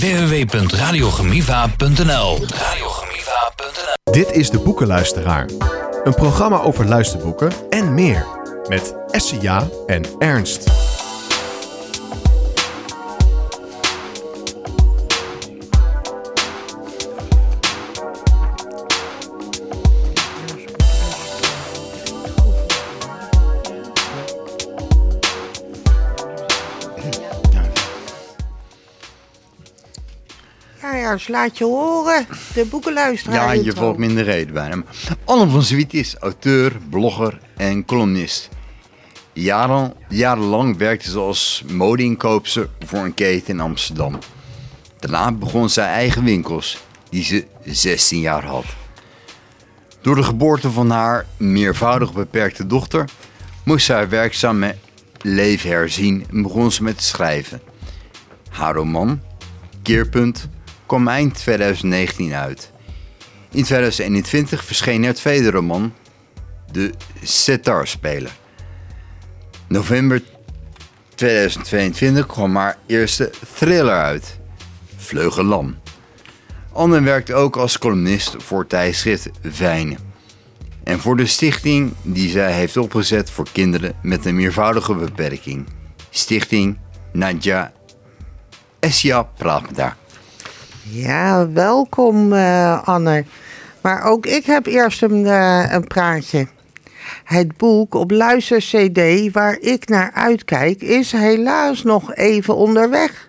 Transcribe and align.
www.radiogemiva.nl 0.00 2.38
Dit 4.04 4.32
is 4.32 4.50
De 4.50 4.58
Boekenluisteraar. 4.58 5.48
Een 6.04 6.14
programma 6.14 6.60
over 6.60 6.86
luisterboeken 6.86 7.52
en 7.70 7.94
meer. 7.94 8.26
Met 8.68 8.94
Essia 9.10 9.68
en 9.86 10.04
Ernst. 10.18 10.89
Dus 31.12 31.28
laat 31.28 31.58
je 31.58 31.64
horen. 31.64 32.26
De 32.54 32.64
boekenluisteraar. 32.64 33.56
Ja, 33.56 33.62
je 33.62 33.72
valt 33.72 33.96
me 33.96 34.06
in 34.06 34.14
de 34.14 34.22
reden 34.22 34.54
bijna. 34.54 34.76
Maar 34.76 34.86
Anne 35.24 35.48
van 35.48 35.62
Zwiet 35.62 35.94
is 35.94 36.16
auteur, 36.16 36.76
blogger 36.90 37.40
en 37.56 37.84
columnist. 37.84 38.48
Jaren, 39.32 39.94
jarenlang 40.08 40.76
werkte 40.76 41.10
ze 41.10 41.18
als 41.18 41.64
modeinkoopster 41.70 42.68
voor 42.86 42.98
een 42.98 43.14
keten 43.14 43.54
in 43.54 43.60
Amsterdam. 43.60 44.18
Daarna 44.98 45.32
begon 45.32 45.68
zij 45.68 45.86
eigen 45.86 46.24
winkels, 46.24 46.78
die 47.08 47.24
ze 47.24 47.46
16 47.64 48.20
jaar 48.20 48.44
had. 48.44 48.64
Door 50.00 50.14
de 50.14 50.22
geboorte 50.22 50.70
van 50.70 50.90
haar 50.90 51.26
meervoudig 51.36 52.12
beperkte 52.12 52.66
dochter 52.66 53.04
moest 53.64 53.86
zij 53.86 53.96
haar 53.96 54.08
werkzame 54.08 54.74
leven 55.22 55.70
herzien 55.70 56.24
en 56.30 56.42
begon 56.42 56.72
ze 56.72 56.82
met 56.82 57.02
schrijven. 57.02 57.60
Haar 58.48 58.74
roman, 58.74 59.20
Keerpunt, 59.82 60.48
kwam 60.90 61.08
eind 61.08 61.34
2019 61.34 62.32
uit. 62.34 62.72
In 63.50 63.64
2021 63.64 64.64
verscheen 64.64 65.04
haar 65.04 65.14
tweede 65.14 65.50
roman, 65.50 65.94
De 66.72 66.90
Setarspeler. 67.22 68.30
November 69.68 70.22
2022 71.14 72.26
kwam 72.26 72.56
haar 72.56 72.78
eerste 72.86 73.30
thriller 73.54 74.02
uit, 74.02 74.38
Vleugellam. 74.96 75.78
Anne 76.72 77.00
werkt 77.00 77.32
ook 77.32 77.56
als 77.56 77.78
columnist 77.78 78.34
voor 78.38 78.66
tijdschrift 78.66 79.30
Vijnen. 79.42 79.98
En 80.84 81.00
voor 81.00 81.16
de 81.16 81.26
stichting 81.26 81.92
die 82.02 82.30
zij 82.30 82.52
heeft 82.52 82.76
opgezet 82.76 83.30
voor 83.30 83.46
kinderen 83.52 83.94
met 84.02 84.24
een 84.24 84.36
meervoudige 84.36 84.94
beperking. 84.94 85.66
Stichting 86.10 86.78
Nadja 87.12 87.72
me 88.80 89.72
daar. 89.74 89.99
Ja, 90.82 91.50
welkom 91.52 92.32
eh, 92.32 92.88
Anne. 92.88 93.24
Maar 93.80 94.02
ook 94.04 94.26
ik 94.26 94.46
heb 94.46 94.66
eerst 94.66 95.02
een, 95.02 95.26
eh, 95.26 95.72
een 95.72 95.84
praatje. 95.84 96.46
Het 97.24 97.56
boek 97.56 97.94
op 97.94 98.10
luister-cd 98.10 99.32
waar 99.32 99.58
ik 99.60 99.88
naar 99.88 100.10
uitkijk 100.14 100.82
is 100.82 101.12
helaas 101.12 101.82
nog 101.82 102.14
even 102.14 102.56
onderweg. 102.56 103.28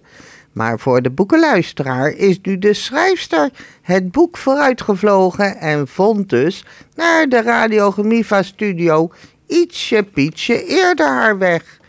Maar 0.52 0.80
voor 0.80 1.02
de 1.02 1.10
boekenluisteraar 1.10 2.10
is 2.10 2.40
nu 2.42 2.58
de 2.60 2.74
schrijfster 2.74 3.50
het 3.82 4.12
boek 4.12 4.38
vooruitgevlogen 4.38 5.58
en 5.58 5.88
vond 5.88 6.30
dus 6.30 6.66
naar 6.96 7.30
de 7.30 7.42
Radio 7.42 7.92
Gemiva 7.92 8.44
studio 8.44 9.12
ietsje 9.48 10.04
pietje 10.04 10.66
eerder 10.66 11.08
haar 11.08 11.38
weg. 11.38 11.80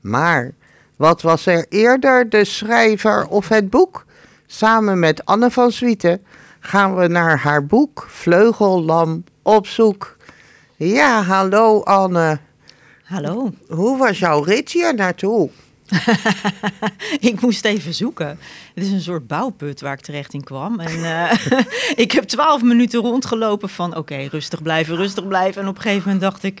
Maar 0.00 0.52
wat 0.96 1.22
was 1.22 1.46
er 1.46 1.66
eerder, 1.68 2.28
de 2.28 2.44
schrijver 2.44 3.26
of 3.26 3.48
het 3.48 3.70
boek? 3.70 4.05
Samen 4.46 4.98
met 4.98 5.24
Anne 5.24 5.50
van 5.50 5.72
Zwieten 5.72 6.24
gaan 6.60 6.96
we 6.96 7.06
naar 7.06 7.38
haar 7.38 7.66
boek 7.66 8.06
Vleugellam 8.08 9.24
op 9.42 9.66
zoek. 9.66 10.16
Ja, 10.76 11.22
hallo 11.22 11.82
Anne. 11.82 12.38
Hallo. 13.04 13.52
Hoe 13.68 13.98
was 13.98 14.18
jouw 14.18 14.42
rit 14.42 14.70
hier 14.70 14.94
naartoe? 14.94 15.50
ik 17.30 17.40
moest 17.40 17.64
even 17.64 17.94
zoeken. 17.94 18.38
Het 18.74 18.84
is 18.84 18.90
een 18.90 19.00
soort 19.00 19.26
bouwput 19.26 19.80
waar 19.80 19.92
ik 19.92 20.00
terecht 20.00 20.34
in 20.34 20.44
kwam. 20.44 20.80
En 20.80 20.98
uh, 20.98 21.32
ik 22.04 22.12
heb 22.12 22.24
twaalf 22.24 22.62
minuten 22.62 23.00
rondgelopen 23.00 23.68
van 23.68 23.90
oké, 23.90 23.98
okay, 23.98 24.26
rustig 24.26 24.62
blijven, 24.62 24.96
rustig 24.96 25.26
blijven. 25.26 25.62
En 25.62 25.68
op 25.68 25.76
een 25.76 25.82
gegeven 25.82 26.02
moment 26.04 26.20
dacht 26.20 26.42
ik, 26.42 26.60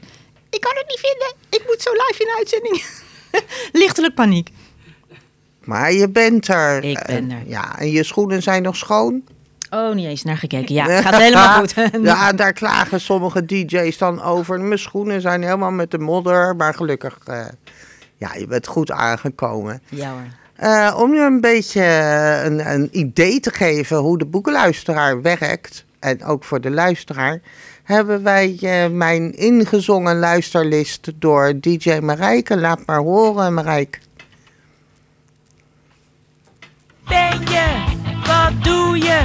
ik 0.50 0.60
kan 0.60 0.72
het 0.74 0.86
niet 0.88 1.00
vinden. 1.00 1.34
Ik 1.50 1.62
moet 1.66 1.82
zo 1.82 1.90
live 1.92 2.22
in 2.22 2.34
uitzending. 2.36 2.84
Lichtelijk 3.82 4.14
paniek. 4.14 4.50
Maar 5.66 5.92
je 5.92 6.08
bent 6.08 6.48
er. 6.48 6.84
Ik 6.84 7.02
ben 7.06 7.30
er. 7.30 7.42
Ja, 7.46 7.78
en 7.78 7.90
je 7.90 8.02
schoenen 8.02 8.42
zijn 8.42 8.62
nog 8.62 8.76
schoon? 8.76 9.22
Oh, 9.70 9.94
niet 9.94 10.06
eens 10.06 10.22
naar 10.22 10.36
gekeken. 10.36 10.74
Ja, 10.74 10.86
het 10.88 11.04
gaat 11.06 11.20
helemaal 11.20 11.58
goed. 11.58 11.74
ja, 12.02 12.32
daar 12.32 12.52
klagen 12.52 13.00
sommige 13.00 13.44
DJ's 13.44 13.98
dan 13.98 14.22
over. 14.22 14.60
Mijn 14.60 14.78
schoenen 14.78 15.20
zijn 15.20 15.42
helemaal 15.42 15.70
met 15.70 15.90
de 15.90 15.98
modder. 15.98 16.56
Maar 16.56 16.74
gelukkig, 16.74 17.18
uh, 17.28 17.44
ja, 18.16 18.34
je 18.34 18.46
bent 18.46 18.66
goed 18.66 18.90
aangekomen. 18.90 19.82
Ja 19.88 20.10
hoor. 20.10 20.20
Uh, 20.62 20.96
om 20.98 21.14
je 21.14 21.20
een 21.20 21.40
beetje 21.40 21.82
een, 22.44 22.72
een, 22.72 22.88
idee 22.92 23.40
te 23.40 23.50
geven 23.50 23.96
hoe 23.96 24.18
de 24.18 24.26
boekenluisteraar 24.26 25.22
werkt, 25.22 25.84
en 25.98 26.24
ook 26.24 26.44
voor 26.44 26.60
de 26.60 26.70
luisteraar, 26.70 27.40
hebben 27.82 28.22
wij 28.22 28.58
uh, 28.60 28.86
mijn 28.96 29.32
ingezongen 29.32 30.18
luisterlist 30.18 31.12
door 31.16 31.60
DJ 31.60 31.98
Marijke. 31.98 32.56
Laat 32.56 32.86
maar 32.86 33.00
horen, 33.00 33.54
Marijke. 33.54 33.98
Wat 38.46 38.64
doe 38.64 38.98
je? 38.98 39.20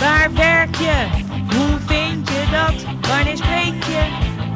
Waar 0.00 0.30
werk 0.34 0.74
je? 0.74 1.06
Hoe 1.56 1.78
vind 1.86 2.28
je 2.28 2.44
dat? 2.50 3.08
Wanneer 3.08 3.36
spreek 3.36 3.84
je? 3.84 4.04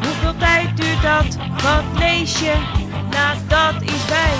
Hoeveel 0.02 0.36
tijd 0.38 0.76
duurt 0.76 1.02
dat? 1.02 1.36
Wat 1.62 1.98
lees 1.98 2.38
je? 2.38 2.54
Nou, 3.10 3.38
dat 3.48 3.82
is 3.82 4.08
wij. 4.08 4.36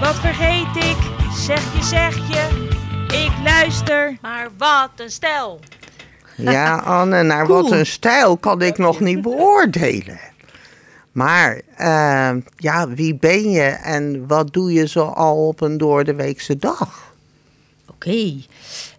Wat 0.00 0.14
vergeet 0.14 0.76
ik? 0.76 0.96
Zeg 1.32 1.74
je, 1.74 1.82
zeg 1.84 2.16
je. 2.16 2.68
Ik 3.06 3.32
luister. 3.44 4.16
Maar 4.20 4.48
wat 4.58 4.90
een 4.96 5.10
stel. 5.10 5.60
Ja, 6.36 6.76
Anne, 7.00 7.22
naar 7.22 7.46
cool. 7.46 7.62
wat 7.62 7.72
een 7.72 7.86
stijl 7.86 8.36
kan 8.36 8.62
ik 8.62 8.78
nog 8.78 9.00
niet 9.00 9.22
beoordelen. 9.30 10.20
Maar 11.12 11.60
uh, 11.78 12.30
ja, 12.56 12.88
wie 12.88 13.16
ben 13.16 13.50
je 13.50 13.68
en 13.68 14.26
wat 14.26 14.52
doe 14.52 14.72
je 14.72 14.88
zo 14.88 15.04
al 15.04 15.46
op 15.46 15.60
een 15.60 15.78
doordeweekse 15.78 16.56
dag? 16.56 17.09
Oké, 18.00 18.34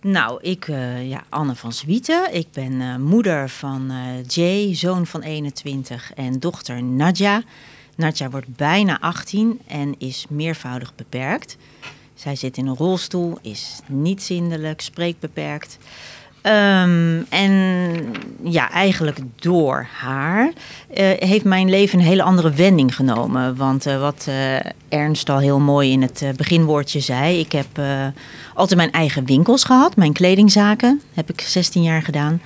nou, 0.01 0.39
ik, 0.41 0.67
uh, 0.67 1.09
ja, 1.09 1.23
Anne 1.29 1.55
van 1.55 1.73
Zwieten. 1.73 2.33
Ik 2.33 2.47
ben 2.53 2.71
uh, 2.71 2.95
moeder 2.95 3.49
van 3.49 3.91
uh, 3.91 4.25
Jay, 4.27 4.75
zoon 4.75 5.07
van 5.07 5.21
21 5.21 6.13
en 6.13 6.39
dochter 6.39 6.83
Nadja. 6.83 7.43
Nadja 7.95 8.29
wordt 8.29 8.55
bijna 8.55 8.99
18 8.99 9.59
en 9.67 9.95
is 9.97 10.25
meervoudig 10.29 10.95
beperkt. 10.95 11.57
Zij 12.13 12.35
zit 12.35 12.57
in 12.57 12.67
een 12.67 12.75
rolstoel, 12.75 13.37
is 13.41 13.79
niet 13.87 14.23
zindelijk, 14.23 14.81
spreekt 14.81 15.19
beperkt. 15.19 15.77
Um, 16.43 17.25
en 17.29 17.51
ja, 18.43 18.71
eigenlijk 18.71 19.19
door 19.35 19.87
haar 19.93 20.45
uh, 20.45 20.53
heeft 21.17 21.43
mijn 21.43 21.69
leven 21.69 21.99
een 21.99 22.05
hele 22.05 22.23
andere 22.23 22.51
wending 22.51 22.95
genomen. 22.95 23.55
Want 23.55 23.87
uh, 23.87 23.99
wat 23.99 24.25
uh, 24.29 24.55
Ernst 24.89 25.29
al 25.29 25.37
heel 25.37 25.59
mooi 25.59 25.91
in 25.91 26.01
het 26.01 26.23
beginwoordje 26.35 26.99
zei, 26.99 27.39
ik 27.39 27.51
heb 27.51 27.81
altijd 28.53 28.77
mijn 28.77 28.91
eigen 28.91 29.25
winkels 29.25 29.63
gehad, 29.63 29.95
mijn 29.95 30.13
kledingzaken, 30.13 31.01
heb 31.13 31.29
ik 31.29 31.41
16 31.41 31.83
jaar 31.83 32.01
gedaan. 32.01 32.41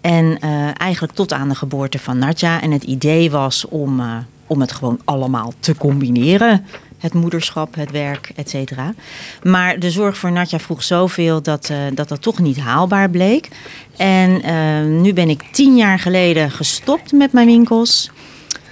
En 0.00 0.38
eigenlijk 0.76 1.12
tot 1.12 1.32
aan 1.32 1.48
de 1.48 1.54
geboorte 1.54 1.98
van 1.98 2.18
Nadja. 2.18 2.62
En 2.62 2.70
het 2.70 2.84
idee 2.84 3.30
was 3.30 3.68
om, 3.68 4.02
om 4.46 4.60
het 4.60 4.72
gewoon 4.72 5.00
allemaal 5.04 5.52
te 5.60 5.76
combineren 5.76 6.64
het 6.98 7.14
moederschap, 7.14 7.74
het 7.74 7.90
werk, 7.90 8.32
et 8.36 8.50
cetera. 8.50 8.94
Maar 9.42 9.78
de 9.78 9.90
zorg 9.90 10.16
voor 10.16 10.32
Natja 10.32 10.58
vroeg 10.58 10.82
zoveel 10.82 11.42
dat, 11.42 11.68
uh, 11.70 11.78
dat 11.94 12.08
dat 12.08 12.22
toch 12.22 12.38
niet 12.38 12.58
haalbaar 12.58 13.10
bleek. 13.10 13.48
En 13.96 14.46
uh, 14.46 15.00
nu 15.00 15.12
ben 15.12 15.28
ik 15.28 15.42
tien 15.52 15.76
jaar 15.76 15.98
geleden 15.98 16.50
gestopt 16.50 17.12
met 17.12 17.32
mijn 17.32 17.46
winkels. 17.46 18.10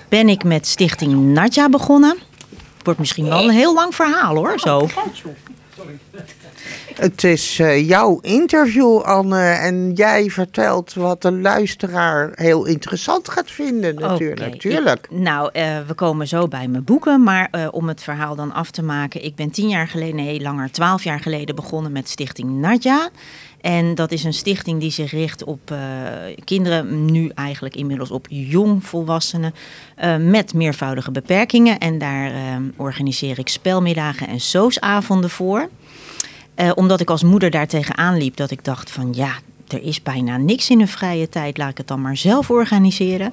Ben 0.09 0.29
ik 0.29 0.45
met 0.45 0.67
Stichting 0.67 1.15
Natja 1.15 1.69
begonnen. 1.69 2.17
Wordt 2.83 2.99
misschien 2.99 3.29
wel 3.29 3.45
een 3.45 3.51
heel 3.51 3.75
lang 3.75 3.95
verhaal 3.95 4.35
hoor, 4.35 4.59
zo. 4.59 4.89
Het 6.97 7.25
is 7.25 7.59
uh, 7.59 7.89
jouw 7.89 8.19
interview, 8.21 8.99
Anne. 8.99 9.41
En 9.41 9.93
jij 9.95 10.31
vertelt 10.31 10.95
wat 10.95 11.23
de 11.23 11.33
luisteraar 11.33 12.31
heel 12.35 12.65
interessant 12.65 13.29
gaat 13.29 13.51
vinden, 13.51 13.95
natuurlijk. 13.95 14.47
Okay. 14.47 14.59
Tuurlijk. 14.59 15.07
Ik, 15.11 15.19
nou, 15.19 15.51
uh, 15.53 15.79
we 15.87 15.95
komen 15.95 16.29
zo 16.29 16.49
bij 16.49 16.69
mijn 16.69 16.85
boeken. 16.85 17.23
Maar 17.23 17.49
uh, 17.53 17.69
om 17.71 17.89
het 17.89 18.03
verhaal 18.03 18.35
dan 18.35 18.53
af 18.53 18.71
te 18.71 18.83
maken. 18.83 19.25
Ik 19.25 19.35
ben 19.35 19.51
tien 19.51 19.69
jaar 19.69 19.89
geleden, 19.89 20.17
nee, 20.17 20.41
langer, 20.41 20.71
twaalf 20.71 21.05
jaar 21.05 21.21
geleden 21.21 21.55
begonnen 21.55 21.93
met 21.93 22.09
Stichting 22.09 22.51
Nadja. 22.51 23.11
En 23.61 23.95
dat 23.95 24.13
is 24.13 24.25
een 24.25 24.33
stichting 24.33 24.81
die 24.81 24.91
zich 24.91 25.11
richt 25.11 25.45
op 25.45 25.71
uh, 25.71 25.79
kinderen, 26.45 27.05
nu 27.05 27.31
eigenlijk 27.35 27.77
inmiddels 27.77 28.11
op 28.11 28.27
jongvolwassenen 28.29 29.55
uh, 30.05 30.17
met 30.17 30.55
meervoudige 30.55 31.11
beperkingen. 31.11 31.79
En 31.79 31.99
daar 31.99 32.31
uh, 32.31 32.37
organiseer 32.77 33.39
ik 33.39 33.49
spelmiddagen 33.49 34.29
en 34.29 34.41
soosavonden 34.41 35.31
voor. 35.31 35.69
Eh, 36.57 36.71
omdat 36.75 37.01
ik 37.01 37.11
als 37.11 37.23
moeder 37.23 37.51
daar 37.51 37.67
tegenaan 37.67 38.17
liep 38.17 38.37
dat 38.37 38.51
ik 38.51 38.65
dacht 38.65 38.91
van 38.91 39.13
ja, 39.13 39.33
er 39.69 39.83
is 39.83 40.03
bijna 40.03 40.37
niks 40.37 40.71
in 40.71 40.81
een 40.81 40.89
vrije 40.89 41.29
tijd. 41.29 41.59
Laat 41.59 41.71
ik 41.71 41.79
het 41.79 41.89
dan 41.89 42.01
maar 42.01 42.17
zelf 42.17 42.51
organiseren. 42.51 43.33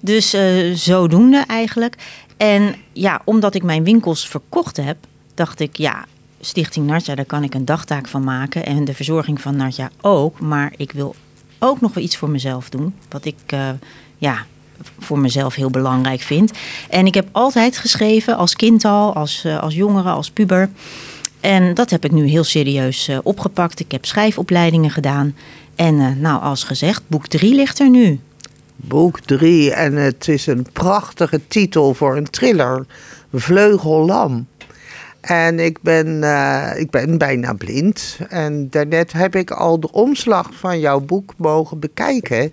Dus 0.00 0.34
uh, 0.34 0.74
zodoende 0.74 1.44
eigenlijk. 1.46 1.96
En 2.36 2.74
ja, 2.92 3.20
omdat 3.24 3.54
ik 3.54 3.62
mijn 3.62 3.84
winkels 3.84 4.28
verkocht 4.28 4.76
heb, 4.76 4.96
dacht 5.34 5.60
ik 5.60 5.76
ja, 5.76 6.04
Stichting 6.40 6.86
Nartja, 6.86 7.14
daar 7.14 7.24
kan 7.24 7.42
ik 7.42 7.54
een 7.54 7.64
dagtaak 7.64 8.08
van 8.08 8.24
maken. 8.24 8.66
En 8.66 8.84
de 8.84 8.94
verzorging 8.94 9.40
van 9.40 9.56
Nartja 9.56 9.90
ook. 10.00 10.40
Maar 10.40 10.72
ik 10.76 10.92
wil 10.92 11.14
ook 11.58 11.80
nog 11.80 11.94
wel 11.94 12.04
iets 12.04 12.16
voor 12.16 12.30
mezelf 12.30 12.68
doen. 12.68 12.94
Wat 13.08 13.24
ik 13.24 13.52
uh, 13.54 13.68
ja, 14.18 14.46
voor 14.98 15.18
mezelf 15.18 15.54
heel 15.54 15.70
belangrijk 15.70 16.20
vind. 16.20 16.52
En 16.88 17.06
ik 17.06 17.14
heb 17.14 17.28
altijd 17.32 17.78
geschreven, 17.78 18.36
als 18.36 18.56
kind 18.56 18.84
al, 18.84 19.14
als, 19.14 19.46
als 19.60 19.74
jongere, 19.74 20.10
als 20.10 20.30
puber. 20.30 20.70
En 21.46 21.74
dat 21.74 21.90
heb 21.90 22.04
ik 22.04 22.12
nu 22.12 22.26
heel 22.26 22.44
serieus 22.44 23.08
uh, 23.08 23.18
opgepakt. 23.22 23.80
Ik 23.80 23.92
heb 23.92 24.04
schrijfopleidingen 24.04 24.90
gedaan. 24.90 25.36
En 25.74 26.20
nou, 26.20 26.42
als 26.42 26.64
gezegd, 26.64 27.02
boek 27.06 27.26
3 27.26 27.54
ligt 27.54 27.78
er 27.78 27.90
nu. 27.90 28.20
Boek 28.76 29.20
3 29.20 29.72
en 29.72 29.94
het 29.94 30.28
is 30.28 30.46
een 30.46 30.66
prachtige 30.72 31.40
titel 31.48 31.94
voor 31.94 32.16
een 32.16 32.30
thriller. 32.30 32.86
Vleugellam. 33.32 34.46
En 35.20 35.58
ik 35.58 35.82
ben, 35.82 36.06
uh, 36.06 36.70
ik 36.76 36.90
ben 36.90 37.18
bijna 37.18 37.52
blind. 37.52 38.18
En 38.28 38.70
daarnet 38.70 39.12
heb 39.12 39.36
ik 39.36 39.50
al 39.50 39.80
de 39.80 39.92
omslag 39.92 40.54
van 40.54 40.80
jouw 40.80 41.00
boek 41.00 41.34
mogen 41.36 41.78
bekijken. 41.78 42.52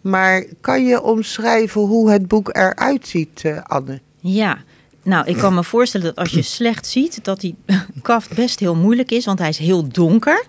Maar 0.00 0.44
kan 0.60 0.86
je 0.86 1.02
omschrijven 1.02 1.80
hoe 1.80 2.10
het 2.10 2.28
boek 2.28 2.48
eruit 2.56 3.08
ziet, 3.08 3.42
uh, 3.44 3.58
Anne? 3.62 4.00
Ja, 4.20 4.58
nou, 5.10 5.26
ik 5.26 5.36
kan 5.36 5.54
me 5.54 5.64
voorstellen 5.64 6.06
dat 6.06 6.16
als 6.16 6.30
je 6.30 6.42
slecht 6.58 6.86
ziet, 6.86 7.24
dat 7.24 7.40
die 7.40 7.54
kaft 8.02 8.34
best 8.34 8.60
heel 8.60 8.74
moeilijk 8.74 9.10
is, 9.10 9.24
want 9.24 9.38
hij 9.38 9.48
is 9.48 9.58
heel 9.58 9.88
donker. 9.88 10.46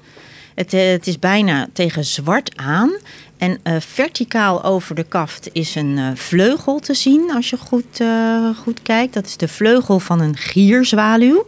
Het, 0.55 0.73
uh, 0.73 0.89
het 0.89 1.07
is 1.07 1.19
bijna 1.19 1.67
tegen 1.73 2.05
zwart 2.05 2.57
aan. 2.57 2.91
En 3.37 3.59
uh, 3.63 3.75
verticaal 3.79 4.63
over 4.63 4.95
de 4.95 5.03
kaft 5.03 5.49
is 5.51 5.75
een 5.75 5.97
uh, 5.97 6.07
vleugel 6.15 6.79
te 6.79 6.93
zien, 6.93 7.31
als 7.33 7.49
je 7.49 7.57
goed, 7.57 7.99
uh, 8.01 8.49
goed 8.57 8.81
kijkt. 8.81 9.13
Dat 9.13 9.25
is 9.25 9.37
de 9.37 9.47
vleugel 9.47 9.99
van 9.99 10.19
een 10.19 10.37
gierzwaluw. 10.37 11.47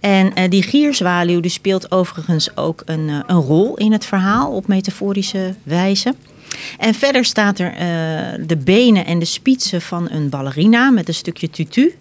En 0.00 0.50
die 0.50 0.62
gierzwaluw 0.62 1.40
die 1.40 1.50
speelt 1.50 1.90
overigens 1.90 2.56
ook 2.56 2.82
een, 2.84 3.08
een 3.26 3.40
rol 3.40 3.76
in 3.76 3.92
het 3.92 4.04
verhaal 4.04 4.52
op 4.52 4.66
metaforische 4.66 5.54
wijze. 5.62 6.14
En 6.78 6.94
verder 6.94 7.24
staat 7.24 7.58
er 7.58 7.72
de 8.46 8.56
benen 8.56 9.06
en 9.06 9.18
de 9.18 9.24
spitsen 9.24 9.82
van 9.82 10.10
een 10.10 10.28
ballerina 10.28 10.90
met 10.90 11.08
een 11.08 11.14
stukje 11.14 11.50
tutu 11.50 11.94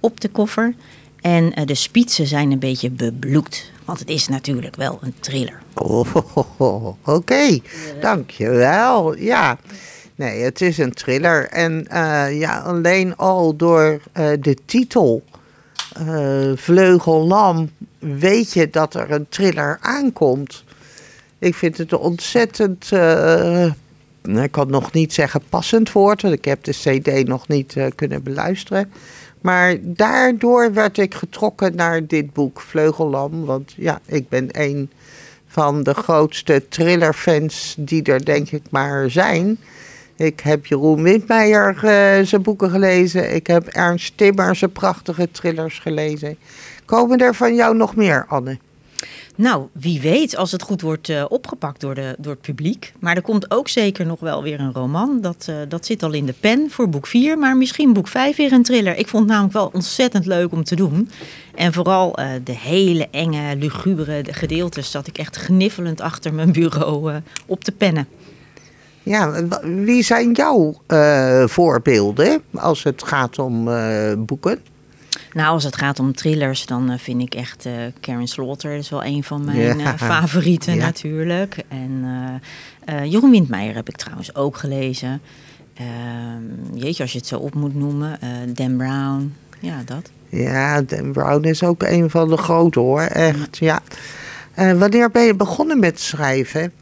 op 0.00 0.20
de 0.20 0.28
koffer. 0.28 0.74
En 1.20 1.52
de 1.64 1.74
spitsen 1.74 2.26
zijn 2.26 2.50
een 2.50 2.58
beetje 2.58 2.90
bebloed, 2.90 3.70
want 3.84 3.98
het 3.98 4.08
is 4.08 4.28
natuurlijk 4.28 4.76
wel 4.76 4.98
een 5.00 5.14
thriller. 5.20 5.62
Oh, 5.74 6.14
oké, 7.16 7.58
dankjewel. 8.00 9.16
Ja, 9.16 9.58
nee, 10.14 10.42
het 10.42 10.60
is 10.60 10.78
een 10.78 10.92
thriller. 10.92 11.48
En 11.48 11.86
uh, 11.92 12.38
ja, 12.38 12.58
alleen 12.58 13.16
al 13.16 13.56
door 13.56 14.00
uh, 14.14 14.28
de 14.40 14.56
titel 14.64 15.22
uh, 16.00 16.52
Vleugellam 16.54 17.70
weet 17.98 18.52
je 18.52 18.70
dat 18.70 18.94
er 18.94 19.10
een 19.10 19.26
thriller 19.28 19.78
aankomt. 19.80 20.64
Ik 21.38 21.54
vind 21.54 21.78
het 21.78 21.92
een 21.92 21.98
ontzettend, 21.98 22.90
ik 24.22 24.50
kan 24.50 24.70
nog 24.70 24.92
niet 24.92 25.12
zeggen 25.12 25.42
passend 25.48 25.92
woord, 25.92 26.22
want 26.22 26.34
ik 26.34 26.44
heb 26.44 26.64
de 26.64 26.72
cd 26.72 27.26
nog 27.26 27.48
niet 27.48 27.76
kunnen 27.94 28.22
beluisteren. 28.22 28.92
Maar 29.40 29.76
daardoor 29.80 30.72
werd 30.72 30.98
ik 30.98 31.14
getrokken 31.14 31.76
naar 31.76 32.06
dit 32.06 32.32
boek, 32.32 32.60
Vleugellam. 32.60 33.44
Want 33.44 33.74
ja, 33.76 34.00
ik 34.06 34.28
ben 34.28 34.48
een 34.50 34.90
van 35.46 35.82
de 35.82 35.94
grootste 35.94 36.68
thrillerfans 36.68 37.74
die 37.78 38.02
er 38.02 38.24
denk 38.24 38.50
ik 38.50 38.62
maar 38.70 39.10
zijn. 39.10 39.58
Ik 40.16 40.40
heb 40.40 40.66
Jeroen 40.66 41.02
Windmeijer 41.02 41.74
uh, 41.74 42.26
zijn 42.26 42.42
boeken 42.42 42.70
gelezen. 42.70 43.34
Ik 43.34 43.46
heb 43.46 43.66
Ernst 43.66 44.16
Timmer 44.16 44.56
zijn 44.56 44.72
prachtige 44.72 45.30
thrillers 45.30 45.78
gelezen. 45.78 46.38
Komen 46.84 47.18
er 47.18 47.34
van 47.34 47.54
jou 47.54 47.76
nog 47.76 47.96
meer, 47.96 48.26
Anne? 48.28 48.58
Nou, 49.38 49.66
wie 49.72 50.00
weet 50.00 50.36
als 50.36 50.52
het 50.52 50.62
goed 50.62 50.80
wordt 50.80 51.08
uh, 51.08 51.24
opgepakt 51.28 51.80
door, 51.80 51.94
de, 51.94 52.14
door 52.18 52.32
het 52.32 52.40
publiek. 52.40 52.92
Maar 53.00 53.16
er 53.16 53.22
komt 53.22 53.50
ook 53.50 53.68
zeker 53.68 54.06
nog 54.06 54.20
wel 54.20 54.42
weer 54.42 54.60
een 54.60 54.72
roman. 54.72 55.20
Dat, 55.20 55.46
uh, 55.50 55.56
dat 55.68 55.86
zit 55.86 56.02
al 56.02 56.12
in 56.12 56.26
de 56.26 56.34
pen 56.40 56.70
voor 56.70 56.88
boek 56.88 57.06
4. 57.06 57.38
Maar 57.38 57.56
misschien 57.56 57.92
boek 57.92 58.08
5 58.08 58.36
weer 58.36 58.52
een 58.52 58.62
thriller. 58.62 58.96
Ik 58.96 59.08
vond 59.08 59.22
het 59.22 59.32
namelijk 59.32 59.54
wel 59.54 59.70
ontzettend 59.72 60.26
leuk 60.26 60.52
om 60.52 60.64
te 60.64 60.76
doen. 60.76 61.10
En 61.54 61.72
vooral 61.72 62.20
uh, 62.20 62.28
de 62.44 62.52
hele 62.52 63.08
enge, 63.10 63.56
lugubere 63.56 64.24
gedeeltes 64.30 64.90
zat 64.90 65.06
ik 65.06 65.18
echt 65.18 65.36
gniffelend 65.36 66.00
achter 66.00 66.34
mijn 66.34 66.52
bureau 66.52 67.20
op 67.46 67.64
te 67.64 67.72
pennen. 67.72 68.08
Ja, 69.02 69.44
wie 69.62 70.02
zijn 70.02 70.32
jouw 70.32 70.74
voorbeelden 71.46 72.42
als 72.54 72.82
het 72.82 73.02
gaat 73.02 73.38
om 73.38 73.68
boeken? 74.26 74.60
Nou, 75.32 75.48
als 75.52 75.64
het 75.64 75.76
gaat 75.76 75.98
om 75.98 76.14
thrillers, 76.14 76.66
dan 76.66 76.90
uh, 76.90 76.98
vind 76.98 77.22
ik 77.22 77.34
echt 77.34 77.66
uh, 77.66 77.72
Karen 78.00 78.28
Slaughter 78.28 78.72
is 78.72 78.88
wel 78.88 79.04
een 79.04 79.24
van 79.24 79.44
mijn 79.44 79.78
ja. 79.78 79.92
uh, 79.92 79.94
favorieten 80.12 80.74
ja. 80.74 80.80
natuurlijk. 80.80 81.64
En 81.68 82.06
Jeroen 83.04 83.30
Windmeijer 83.30 83.74
heb 83.74 83.88
ik 83.88 83.96
trouwens 83.96 84.34
ook 84.34 84.56
gelezen. 84.56 85.20
Ehm, 85.74 86.78
jeetje, 86.78 87.02
als 87.02 87.12
je 87.12 87.18
het 87.18 87.26
zo 87.26 87.38
op 87.38 87.54
moet 87.54 87.74
noemen. 87.74 88.18
Dan 88.54 88.76
Brown, 88.76 89.34
ja, 89.60 89.82
dat. 89.84 90.10
Ja, 90.28 90.82
Dan 90.82 91.12
Brown 91.12 91.44
is 91.44 91.62
ook 91.62 91.82
een 91.82 92.10
van 92.10 92.28
de 92.28 92.36
grote 92.36 92.78
hoor, 92.78 93.00
echt, 93.00 93.58
ja. 93.58 93.80
wanneer 94.54 95.10
ben 95.10 95.22
je 95.22 95.34
begonnen 95.34 95.78
met 95.78 96.00
schrijven? 96.00 96.72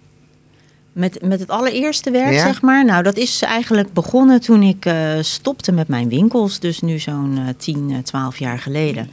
Met, 0.97 1.23
met 1.23 1.41
het 1.41 1.49
allereerste 1.49 2.11
werk, 2.11 2.33
ja. 2.33 2.47
zeg 2.47 2.63
maar. 2.63 2.85
Nou, 2.85 3.03
dat 3.03 3.17
is 3.17 3.43
eigenlijk 3.43 3.93
begonnen 3.93 4.41
toen 4.41 4.63
ik 4.63 4.87
uh, 4.87 4.95
stopte 5.21 5.73
met 5.73 5.89
mijn 5.89 6.09
winkels. 6.09 6.59
Dus 6.59 6.81
nu 6.81 6.99
zo'n 6.99 7.39
uh, 7.39 7.49
10, 7.57 7.91
uh, 7.91 7.99
12 7.99 8.39
jaar 8.39 8.59
geleden. 8.59 9.11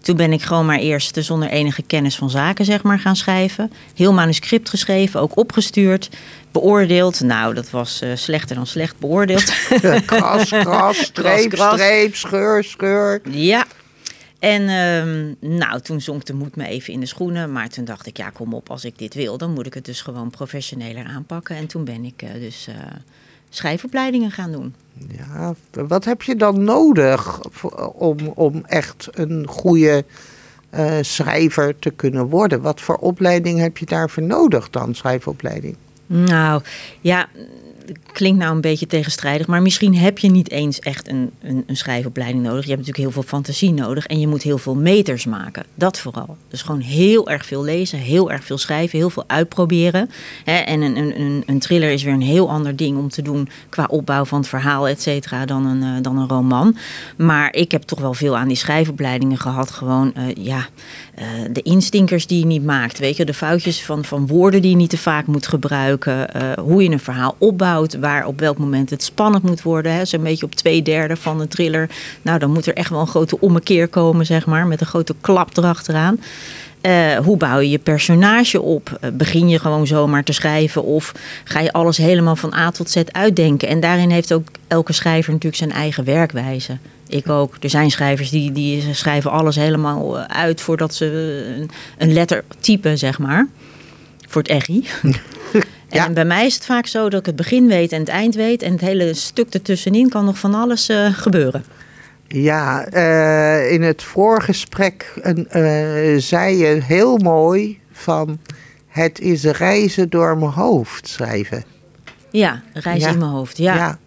Toen 0.00 0.16
ben 0.16 0.32
ik 0.32 0.42
gewoon 0.42 0.66
maar 0.66 0.78
eerst 0.78 1.16
zonder 1.20 1.48
enige 1.48 1.82
kennis 1.82 2.16
van 2.16 2.30
zaken, 2.30 2.64
zeg 2.64 2.82
maar, 2.82 2.98
gaan 2.98 3.16
schrijven. 3.16 3.72
Heel 3.94 4.12
manuscript 4.12 4.68
geschreven, 4.68 5.20
ook 5.20 5.36
opgestuurd, 5.36 6.10
beoordeeld. 6.50 7.20
Nou, 7.20 7.54
dat 7.54 7.70
was 7.70 8.00
uh, 8.02 8.10
slechter 8.14 8.56
dan 8.56 8.66
slecht 8.66 8.98
beoordeeld. 8.98 9.52
kras, 10.06 10.48
kras, 10.48 10.98
streep, 11.12 11.52
streep, 11.54 12.16
scheur, 12.16 12.64
scheur. 12.64 13.20
Ja, 13.30 13.66
en 14.42 14.68
um, 14.68 15.36
nou, 15.40 15.80
toen 15.80 16.00
zonk 16.00 16.24
de 16.24 16.34
moed 16.34 16.56
me 16.56 16.66
even 16.66 16.92
in 16.92 17.00
de 17.00 17.06
schoenen. 17.06 17.52
Maar 17.52 17.68
toen 17.68 17.84
dacht 17.84 18.06
ik, 18.06 18.16
ja, 18.16 18.30
kom 18.30 18.54
op, 18.54 18.70
als 18.70 18.84
ik 18.84 18.98
dit 18.98 19.14
wil, 19.14 19.38
dan 19.38 19.52
moet 19.52 19.66
ik 19.66 19.74
het 19.74 19.84
dus 19.84 20.00
gewoon 20.00 20.30
professioneler 20.30 21.04
aanpakken. 21.04 21.56
En 21.56 21.66
toen 21.66 21.84
ben 21.84 22.04
ik 22.04 22.22
uh, 22.22 22.32
dus 22.32 22.68
uh, 22.68 22.74
schrijfopleidingen 23.48 24.30
gaan 24.30 24.52
doen. 24.52 24.74
Ja, 25.16 25.54
wat 25.70 26.04
heb 26.04 26.22
je 26.22 26.36
dan 26.36 26.64
nodig 26.64 27.40
om, 27.92 28.16
om 28.34 28.62
echt 28.66 29.08
een 29.10 29.46
goede 29.46 30.04
uh, 30.74 30.98
schrijver 31.00 31.78
te 31.78 31.90
kunnen 31.90 32.26
worden? 32.26 32.60
Wat 32.60 32.80
voor 32.80 32.96
opleiding 32.96 33.58
heb 33.58 33.78
je 33.78 33.86
daarvoor 33.86 34.22
nodig 34.22 34.70
dan, 34.70 34.94
schrijfopleiding? 34.94 35.76
Nou, 36.06 36.62
ja, 37.00 37.28
klinkt 38.12 38.38
nou 38.38 38.54
een 38.54 38.60
beetje 38.60 38.86
tegenstrijdig, 38.86 39.46
maar 39.46 39.62
misschien 39.62 39.96
heb 39.96 40.18
je 40.18 40.30
niet 40.30 40.50
eens 40.50 40.78
echt 40.78 41.08
een, 41.08 41.30
een, 41.42 41.64
een, 41.66 41.76
schrijfopleiding 41.76 42.44
nodig. 42.44 42.64
Je 42.64 42.70
hebt 42.70 42.86
natuurlijk 42.86 43.14
heel 43.14 43.22
veel 43.22 43.30
fantasie 43.30 43.72
nodig 43.72 44.06
en 44.06 44.20
je 44.20 44.28
moet 44.28 44.42
heel 44.42 44.58
veel 44.58 44.74
meters 44.74 45.26
maken. 45.26 45.64
Dat 45.74 45.98
vooral. 45.98 46.36
Dus 46.48 46.62
gewoon 46.62 46.80
heel 46.80 47.30
erg 47.30 47.46
veel 47.46 47.64
lezen, 47.64 47.98
heel 47.98 48.30
erg 48.30 48.44
veel 48.44 48.58
schrijven, 48.58 48.98
heel 48.98 49.10
veel 49.10 49.24
uitproberen. 49.26 50.10
en 50.44 50.80
een, 50.80 50.96
een, 50.96 51.42
een 51.46 51.58
thriller 51.58 51.90
is 51.90 52.02
weer 52.02 52.12
een 52.12 52.22
heel 52.22 52.50
ander 52.50 52.76
ding 52.76 52.98
om 52.98 53.08
te 53.08 53.22
doen 53.22 53.48
qua 53.68 53.86
opbouw 53.90 54.24
van 54.24 54.38
het 54.38 54.48
verhaal, 54.48 54.88
et 54.88 55.02
cetera, 55.02 55.46
dan 55.46 55.66
een, 55.66 55.82
uh, 55.82 56.02
dan 56.02 56.18
een 56.18 56.28
roman. 56.28 56.76
Maar 57.16 57.54
ik 57.54 57.70
heb 57.70 57.82
toch 57.82 58.00
wel 58.00 58.14
veel 58.14 58.36
aan 58.36 58.48
die 58.48 58.56
schrijfopleidingen 58.56 59.38
gehad. 59.38 59.70
Gewoon, 59.70 60.12
uh, 60.16 60.44
ja, 60.44 60.66
uh, 61.18 61.24
de 61.52 61.62
instinkers 61.62 62.26
die 62.26 62.38
je 62.38 62.46
niet 62.46 62.64
maakt. 62.64 62.98
Weet 62.98 63.16
je, 63.16 63.24
de 63.24 63.34
foutjes 63.34 63.84
van, 63.84 64.04
van 64.04 64.26
woorden 64.26 64.62
die 64.62 64.70
je 64.70 64.76
niet 64.76 64.90
te 64.90 64.98
vaak 64.98 65.26
moet 65.26 65.46
gebruiken. 65.46 66.28
hoe 66.60 66.82
je 66.82 66.90
een 66.90 66.98
verhaal 66.98 67.34
opbouwt 67.38 67.71
waar 68.00 68.26
op 68.26 68.40
welk 68.40 68.58
moment 68.58 68.90
het 68.90 69.02
spannend 69.02 69.42
moet 69.42 69.62
worden. 69.62 70.06
Zo'n 70.06 70.22
beetje 70.22 70.46
op 70.46 70.54
twee 70.54 70.82
derde 70.82 71.16
van 71.16 71.40
een 71.40 71.48
thriller. 71.48 71.90
Nou, 72.22 72.38
dan 72.38 72.52
moet 72.52 72.66
er 72.66 72.74
echt 72.74 72.90
wel 72.90 73.00
een 73.00 73.06
grote 73.06 73.40
ommekeer 73.40 73.88
komen, 73.88 74.26
zeg 74.26 74.46
maar, 74.46 74.66
met 74.66 74.80
een 74.80 74.86
grote 74.86 75.14
klap 75.20 75.56
erachteraan. 75.56 76.18
Uh, 76.82 77.16
hoe 77.16 77.36
bouw 77.36 77.58
je 77.58 77.70
je 77.70 77.78
personage 77.78 78.60
op? 78.60 78.98
Uh, 79.04 79.10
begin 79.12 79.48
je 79.48 79.58
gewoon 79.58 79.86
zomaar 79.86 80.24
te 80.24 80.32
schrijven 80.32 80.84
of 80.84 81.12
ga 81.44 81.60
je 81.60 81.72
alles 81.72 81.96
helemaal 81.96 82.36
van 82.36 82.54
A 82.54 82.70
tot 82.70 82.90
Z 82.90 83.02
uitdenken? 83.10 83.68
En 83.68 83.80
daarin 83.80 84.10
heeft 84.10 84.32
ook 84.32 84.48
elke 84.68 84.92
schrijver 84.92 85.32
natuurlijk 85.32 85.62
zijn 85.62 85.72
eigen 85.72 86.04
werkwijze. 86.04 86.78
Ik 87.08 87.28
ook. 87.28 87.56
Er 87.60 87.70
zijn 87.70 87.90
schrijvers 87.90 88.30
die, 88.30 88.52
die 88.52 88.94
schrijven 88.94 89.30
alles 89.30 89.56
helemaal 89.56 90.18
uit 90.18 90.60
voordat 90.60 90.94
ze 90.94 91.06
een, 91.58 91.70
een 91.98 92.12
letter 92.12 92.44
typen, 92.60 92.98
zeg 92.98 93.18
maar. 93.18 93.48
Voor 94.28 94.42
het 94.42 94.50
echi. 94.50 94.84
Ja. 95.92 96.06
En 96.06 96.14
bij 96.14 96.24
mij 96.24 96.46
is 96.46 96.54
het 96.54 96.64
vaak 96.64 96.86
zo 96.86 97.08
dat 97.08 97.20
ik 97.20 97.26
het 97.26 97.36
begin 97.36 97.66
weet 97.66 97.92
en 97.92 98.00
het 98.00 98.08
eind 98.08 98.34
weet. 98.34 98.62
En 98.62 98.72
het 98.72 98.80
hele 98.80 99.14
stuk 99.14 99.54
ertussenin 99.54 100.08
kan 100.08 100.24
nog 100.24 100.38
van 100.38 100.54
alles 100.54 100.90
uh, 100.90 101.12
gebeuren. 101.12 101.64
Ja, 102.26 102.84
eh, 102.84 103.72
in 103.72 103.82
het 103.82 104.02
voorgesprek 104.02 105.12
uh, 105.24 106.18
zei 106.18 106.56
je 106.56 106.66
heel 106.82 107.16
mooi 107.18 107.80
van... 107.92 108.38
het 108.88 109.20
is 109.20 109.44
reizen 109.44 110.08
door 110.08 110.38
mijn 110.38 110.50
hoofd 110.50 111.08
schrijven. 111.08 111.64
Ja, 112.30 112.62
reizen 112.72 113.10
in 113.10 113.18
mijn 113.18 113.30
hoofd, 113.30 113.56
ja. 113.56 113.74
ja. 113.74 113.98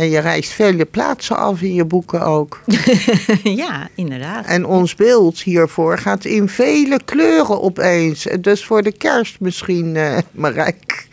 En 0.00 0.10
je 0.10 0.18
reist 0.18 0.52
vele 0.52 0.84
plaatsen 0.84 1.36
af 1.36 1.62
in 1.62 1.74
je 1.74 1.84
boeken 1.84 2.22
ook. 2.22 2.60
ja, 3.62 3.88
inderdaad. 3.94 4.46
En 4.46 4.66
ons 4.66 4.94
beeld 4.94 5.40
hiervoor 5.40 5.98
gaat 5.98 6.24
in 6.24 6.48
vele 6.48 7.00
kleuren 7.04 7.62
opeens. 7.62 8.26
Dus 8.40 8.64
voor 8.64 8.82
de 8.82 8.92
kerst 8.92 9.40
misschien, 9.40 9.94
uh, 9.94 10.18
Marijk. 10.30 11.08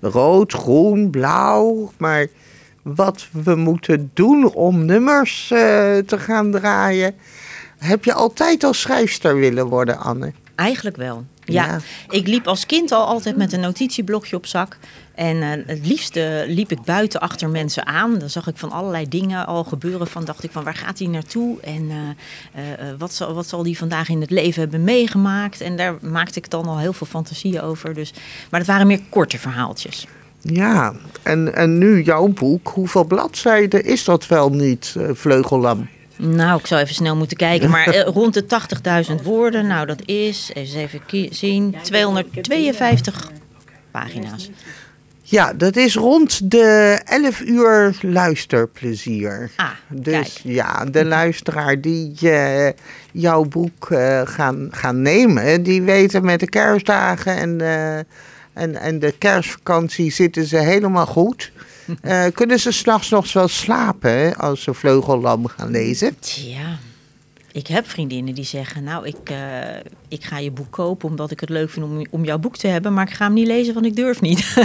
Rood, 0.00 0.52
groen, 0.52 1.10
blauw. 1.10 1.92
Maar 1.96 2.26
wat 2.82 3.28
we 3.30 3.54
moeten 3.54 4.10
doen 4.14 4.52
om 4.54 4.84
nummers 4.84 5.50
uh, 5.52 5.58
te 5.98 6.18
gaan 6.18 6.50
draaien. 6.50 7.14
Heb 7.78 8.04
je 8.04 8.12
altijd 8.12 8.64
als 8.64 8.80
schrijfster 8.80 9.36
willen 9.36 9.66
worden, 9.66 9.98
Anne? 9.98 10.32
Eigenlijk 10.54 10.96
wel. 10.96 11.24
Ja. 11.52 11.78
ik 12.08 12.26
liep 12.26 12.46
als 12.46 12.66
kind 12.66 12.92
al 12.92 13.06
altijd 13.06 13.36
met 13.36 13.52
een 13.52 13.60
notitieblokje 13.60 14.36
op 14.36 14.46
zak. 14.46 14.78
En 15.14 15.36
uh, 15.36 15.48
het 15.66 15.86
liefste 15.86 16.44
liep 16.46 16.70
ik 16.70 16.82
buiten 16.82 17.20
achter 17.20 17.48
mensen 17.48 17.86
aan. 17.86 18.18
Dan 18.18 18.30
zag 18.30 18.46
ik 18.46 18.56
van 18.56 18.70
allerlei 18.70 19.08
dingen 19.08 19.46
al 19.46 19.64
gebeuren. 19.64 20.06
Van 20.06 20.24
dacht 20.24 20.44
ik 20.44 20.50
van 20.50 20.64
waar 20.64 20.74
gaat 20.74 20.98
hij 20.98 21.08
naartoe? 21.08 21.60
En 21.60 21.82
uh, 21.82 21.94
uh, 21.94 22.64
wat, 22.98 23.12
zal, 23.12 23.34
wat 23.34 23.48
zal 23.48 23.62
die 23.62 23.78
vandaag 23.78 24.08
in 24.08 24.20
het 24.20 24.30
leven 24.30 24.60
hebben 24.60 24.84
meegemaakt? 24.84 25.60
En 25.60 25.76
daar 25.76 25.94
maakte 26.00 26.38
ik 26.38 26.50
dan 26.50 26.66
al 26.66 26.78
heel 26.78 26.92
veel 26.92 27.06
fantasieën 27.06 27.60
over. 27.60 27.94
Dus, 27.94 28.12
maar 28.50 28.60
het 28.60 28.68
waren 28.68 28.86
meer 28.86 29.00
korte 29.08 29.38
verhaaltjes. 29.38 30.06
Ja, 30.40 30.94
en, 31.22 31.54
en 31.54 31.78
nu 31.78 32.02
jouw 32.02 32.28
boek. 32.28 32.68
Hoeveel 32.68 33.04
bladzijden 33.04 33.84
is 33.84 34.04
dat 34.04 34.26
wel 34.26 34.50
niet, 34.50 34.96
Vleugellam? 35.12 35.88
Nou, 36.18 36.58
ik 36.58 36.66
zou 36.66 36.80
even 36.80 36.94
snel 36.94 37.16
moeten 37.16 37.36
kijken. 37.36 37.70
Maar 37.70 37.96
rond 37.96 38.34
de 38.34 38.44
80.000 39.08 39.22
woorden. 39.22 39.66
Nou, 39.66 39.86
dat 39.86 40.02
is, 40.04 40.50
even 40.54 41.00
zien, 41.30 41.74
252 41.82 43.30
pagina's. 43.90 44.50
Ja, 45.30 45.52
dat 45.52 45.76
is 45.76 45.94
rond 45.94 46.50
de 46.50 47.00
11 47.04 47.40
uur 47.40 47.96
luisterplezier. 48.00 49.50
Ah, 49.56 49.70
dus 49.88 50.40
ja, 50.42 50.84
de 50.84 51.04
luisteraar 51.04 51.80
die 51.80 52.14
uh, 52.22 52.68
jouw 53.12 53.44
boek 53.44 53.88
uh, 53.90 54.20
gaan, 54.24 54.68
gaan 54.70 55.02
nemen, 55.02 55.62
die 55.62 55.82
weten 55.82 56.24
met 56.24 56.40
de 56.40 56.48
kerstdagen 56.48 57.36
en, 57.36 57.58
uh, 57.60 57.96
en, 58.52 58.76
en 58.80 58.98
de 58.98 59.14
kerstvakantie 59.18 60.12
zitten 60.12 60.46
ze 60.46 60.56
helemaal 60.56 61.06
goed. 61.06 61.52
Kunnen 62.34 62.58
ze 62.58 62.72
s'nachts 62.72 63.10
nog 63.10 63.32
wel 63.32 63.48
slapen 63.48 64.36
als 64.36 64.62
ze 64.62 64.74
Vleugellam 64.74 65.46
gaan 65.46 65.70
lezen? 65.70 66.16
Ja, 66.20 66.78
ik 67.58 67.66
heb 67.66 67.88
vriendinnen 67.88 68.34
die 68.34 68.44
zeggen, 68.44 68.84
nou, 68.84 69.06
ik, 69.06 69.30
uh, 69.30 69.36
ik 70.08 70.24
ga 70.24 70.38
je 70.38 70.50
boek 70.50 70.70
kopen 70.70 71.08
omdat 71.08 71.30
ik 71.30 71.40
het 71.40 71.48
leuk 71.48 71.70
vind 71.70 71.86
om, 71.86 72.06
om 72.10 72.24
jouw 72.24 72.38
boek 72.38 72.56
te 72.56 72.66
hebben, 72.66 72.94
maar 72.94 73.06
ik 73.08 73.14
ga 73.14 73.24
hem 73.24 73.34
niet 73.34 73.46
lezen, 73.46 73.74
want 73.74 73.86
ik 73.86 73.96
durf 73.96 74.20
niet. 74.20 74.46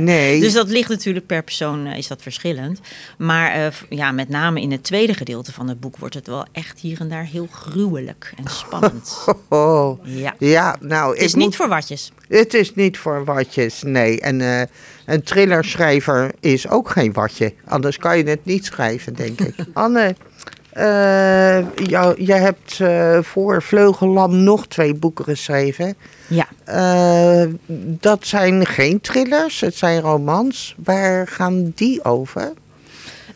Nee. 0.00 0.40
dus 0.40 0.52
dat 0.52 0.68
ligt 0.68 0.88
natuurlijk 0.88 1.26
per 1.26 1.42
persoon, 1.42 1.86
uh, 1.86 1.96
is 1.96 2.06
dat 2.06 2.22
verschillend. 2.22 2.80
Maar 3.18 3.58
uh, 3.58 3.66
ja, 3.88 4.12
met 4.12 4.28
name 4.28 4.60
in 4.60 4.70
het 4.70 4.82
tweede 4.82 5.14
gedeelte 5.14 5.52
van 5.52 5.68
het 5.68 5.80
boek 5.80 5.96
wordt 5.96 6.14
het 6.14 6.26
wel 6.26 6.46
echt 6.52 6.80
hier 6.80 7.00
en 7.00 7.08
daar 7.08 7.24
heel 7.24 7.48
gruwelijk 7.50 8.32
en 8.36 8.50
spannend. 8.50 9.10
Oh, 9.48 9.98
ja. 10.04 10.34
ja, 10.38 10.76
nou... 10.80 11.14
Het 11.14 11.24
is 11.24 11.34
niet 11.34 11.56
voor 11.56 11.68
watjes. 11.68 12.12
Het 12.28 12.54
is 12.54 12.74
niet 12.74 12.98
voor 12.98 13.24
watjes, 13.24 13.82
nee. 13.82 14.20
En 14.20 14.68
een 15.06 15.22
thrillerschrijver 15.22 16.32
is 16.40 16.68
ook 16.68 16.90
geen 16.90 17.12
watje. 17.12 17.54
Anders 17.64 17.96
kan 17.96 18.18
je 18.18 18.24
het 18.24 18.44
niet 18.44 18.64
schrijven, 18.64 19.14
denk 19.14 19.40
ik. 19.40 19.54
Anne... 19.72 20.14
Jou, 21.74 22.22
jij 22.22 22.40
hebt 22.40 22.78
uh, 22.78 23.18
voor 23.22 23.62
Vleugellam 23.62 24.42
nog 24.42 24.66
twee 24.66 24.94
boeken 24.94 25.24
geschreven. 25.24 25.94
Ja. 26.26 26.46
Uh, 26.68 27.52
dat 27.76 28.26
zijn 28.26 28.66
geen 28.66 29.00
thrillers, 29.00 29.60
het 29.60 29.76
zijn 29.76 30.00
romans. 30.00 30.74
Waar 30.84 31.26
gaan 31.26 31.72
die 31.74 32.04
over? 32.04 32.52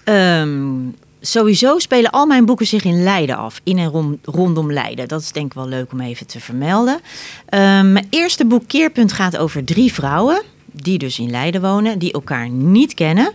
Um, 0.04 0.94
sowieso 1.20 1.78
spelen 1.78 2.10
al 2.10 2.26
mijn 2.26 2.44
boeken 2.44 2.66
zich 2.66 2.84
in 2.84 3.02
Leiden 3.02 3.36
af. 3.36 3.60
In 3.62 3.78
en 3.78 3.88
rond, 3.88 4.26
rondom 4.26 4.72
Leiden. 4.72 5.08
Dat 5.08 5.20
is 5.20 5.32
denk 5.32 5.46
ik 5.46 5.52
wel 5.52 5.68
leuk 5.68 5.92
om 5.92 6.00
even 6.00 6.26
te 6.26 6.40
vermelden. 6.40 6.94
Um, 6.94 7.92
mijn 7.92 8.06
eerste 8.10 8.44
boek 8.44 8.62
Keerpunt 8.66 9.12
gaat 9.12 9.36
over 9.36 9.64
drie 9.64 9.92
vrouwen. 9.92 10.42
Die 10.72 10.98
dus 10.98 11.18
in 11.18 11.30
Leiden 11.30 11.60
wonen. 11.60 11.98
Die 11.98 12.12
elkaar 12.12 12.48
niet 12.48 12.94
kennen. 12.94 13.32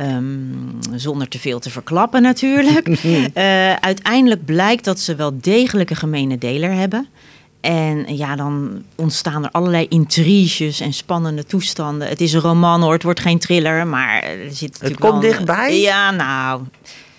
Um, 0.00 0.78
zonder 0.94 1.28
te 1.28 1.38
veel 1.38 1.58
te 1.58 1.70
verklappen 1.70 2.22
natuurlijk. 2.22 2.88
uh, 3.04 3.74
uiteindelijk 3.90 4.44
blijkt 4.44 4.84
dat 4.84 5.00
ze 5.00 5.14
wel 5.14 5.38
degelijk 5.40 5.90
een 5.90 5.96
gemene 5.96 6.38
deler 6.38 6.72
hebben. 6.72 7.08
En 7.60 8.16
ja, 8.16 8.36
dan 8.36 8.82
ontstaan 8.94 9.44
er 9.44 9.50
allerlei 9.50 9.86
intriges 9.88 10.80
en 10.80 10.92
spannende 10.92 11.44
toestanden. 11.44 12.08
Het 12.08 12.20
is 12.20 12.32
een 12.32 12.40
roman 12.40 12.82
hoor, 12.82 12.92
het 12.92 13.02
wordt 13.02 13.20
geen 13.20 13.38
thriller, 13.38 13.86
maar 13.86 14.22
er 14.22 14.38
zit 14.50 14.72
natuurlijk 14.72 15.02
Het 15.02 15.10
komt 15.10 15.22
wel 15.22 15.30
dichtbij? 15.30 15.80
Ja, 15.80 16.10
nou, 16.10 16.62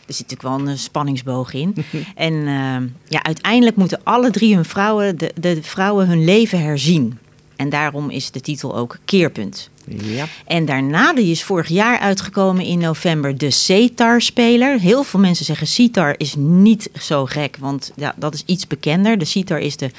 er 0.08 0.14
zit 0.14 0.30
natuurlijk 0.30 0.42
wel 0.42 0.74
een 0.74 0.78
spanningsboog 0.78 1.54
in. 1.54 1.76
en 2.16 2.34
uh, 2.34 2.76
ja, 3.08 3.24
uiteindelijk 3.24 3.76
moeten 3.76 4.00
alle 4.04 4.32
drie 4.32 4.56
hun 4.56 4.66
vrouwen, 4.66 5.18
de, 5.18 5.32
de 5.40 5.64
vrouwen 5.64 6.08
hun 6.08 6.26
leven 6.26 6.62
herzien. 6.62 7.20
En 7.58 7.70
daarom 7.70 8.10
is 8.10 8.32
de 8.32 8.42
titel 8.42 8.76
ook 8.76 8.98
Keerpunt. 9.06 9.70
Ja. 9.90 10.26
En 10.46 10.66
daarna, 10.66 11.14
die 11.14 11.32
is 11.32 11.44
vorig 11.44 11.68
jaar 11.68 12.00
uitgekomen 12.00 12.66
in 12.66 12.80
november, 12.80 13.38
de 13.38 13.52
Cetar-speler. 13.52 14.80
Heel 14.80 15.04
veel 15.04 15.20
mensen 15.20 15.46
zeggen 15.46 15.68
Sitar 15.68 16.16
is 16.18 16.36
niet 16.38 16.90
zo 17.00 17.26
gek, 17.26 17.58
want 17.60 17.92
ja, 17.96 18.14
dat 18.18 18.34
is 18.34 18.44
iets 18.46 18.68
bekender. 18.68 19.18
De 19.18 19.26
Sitar 19.26 19.60
is 19.60 19.78
de 19.78 19.92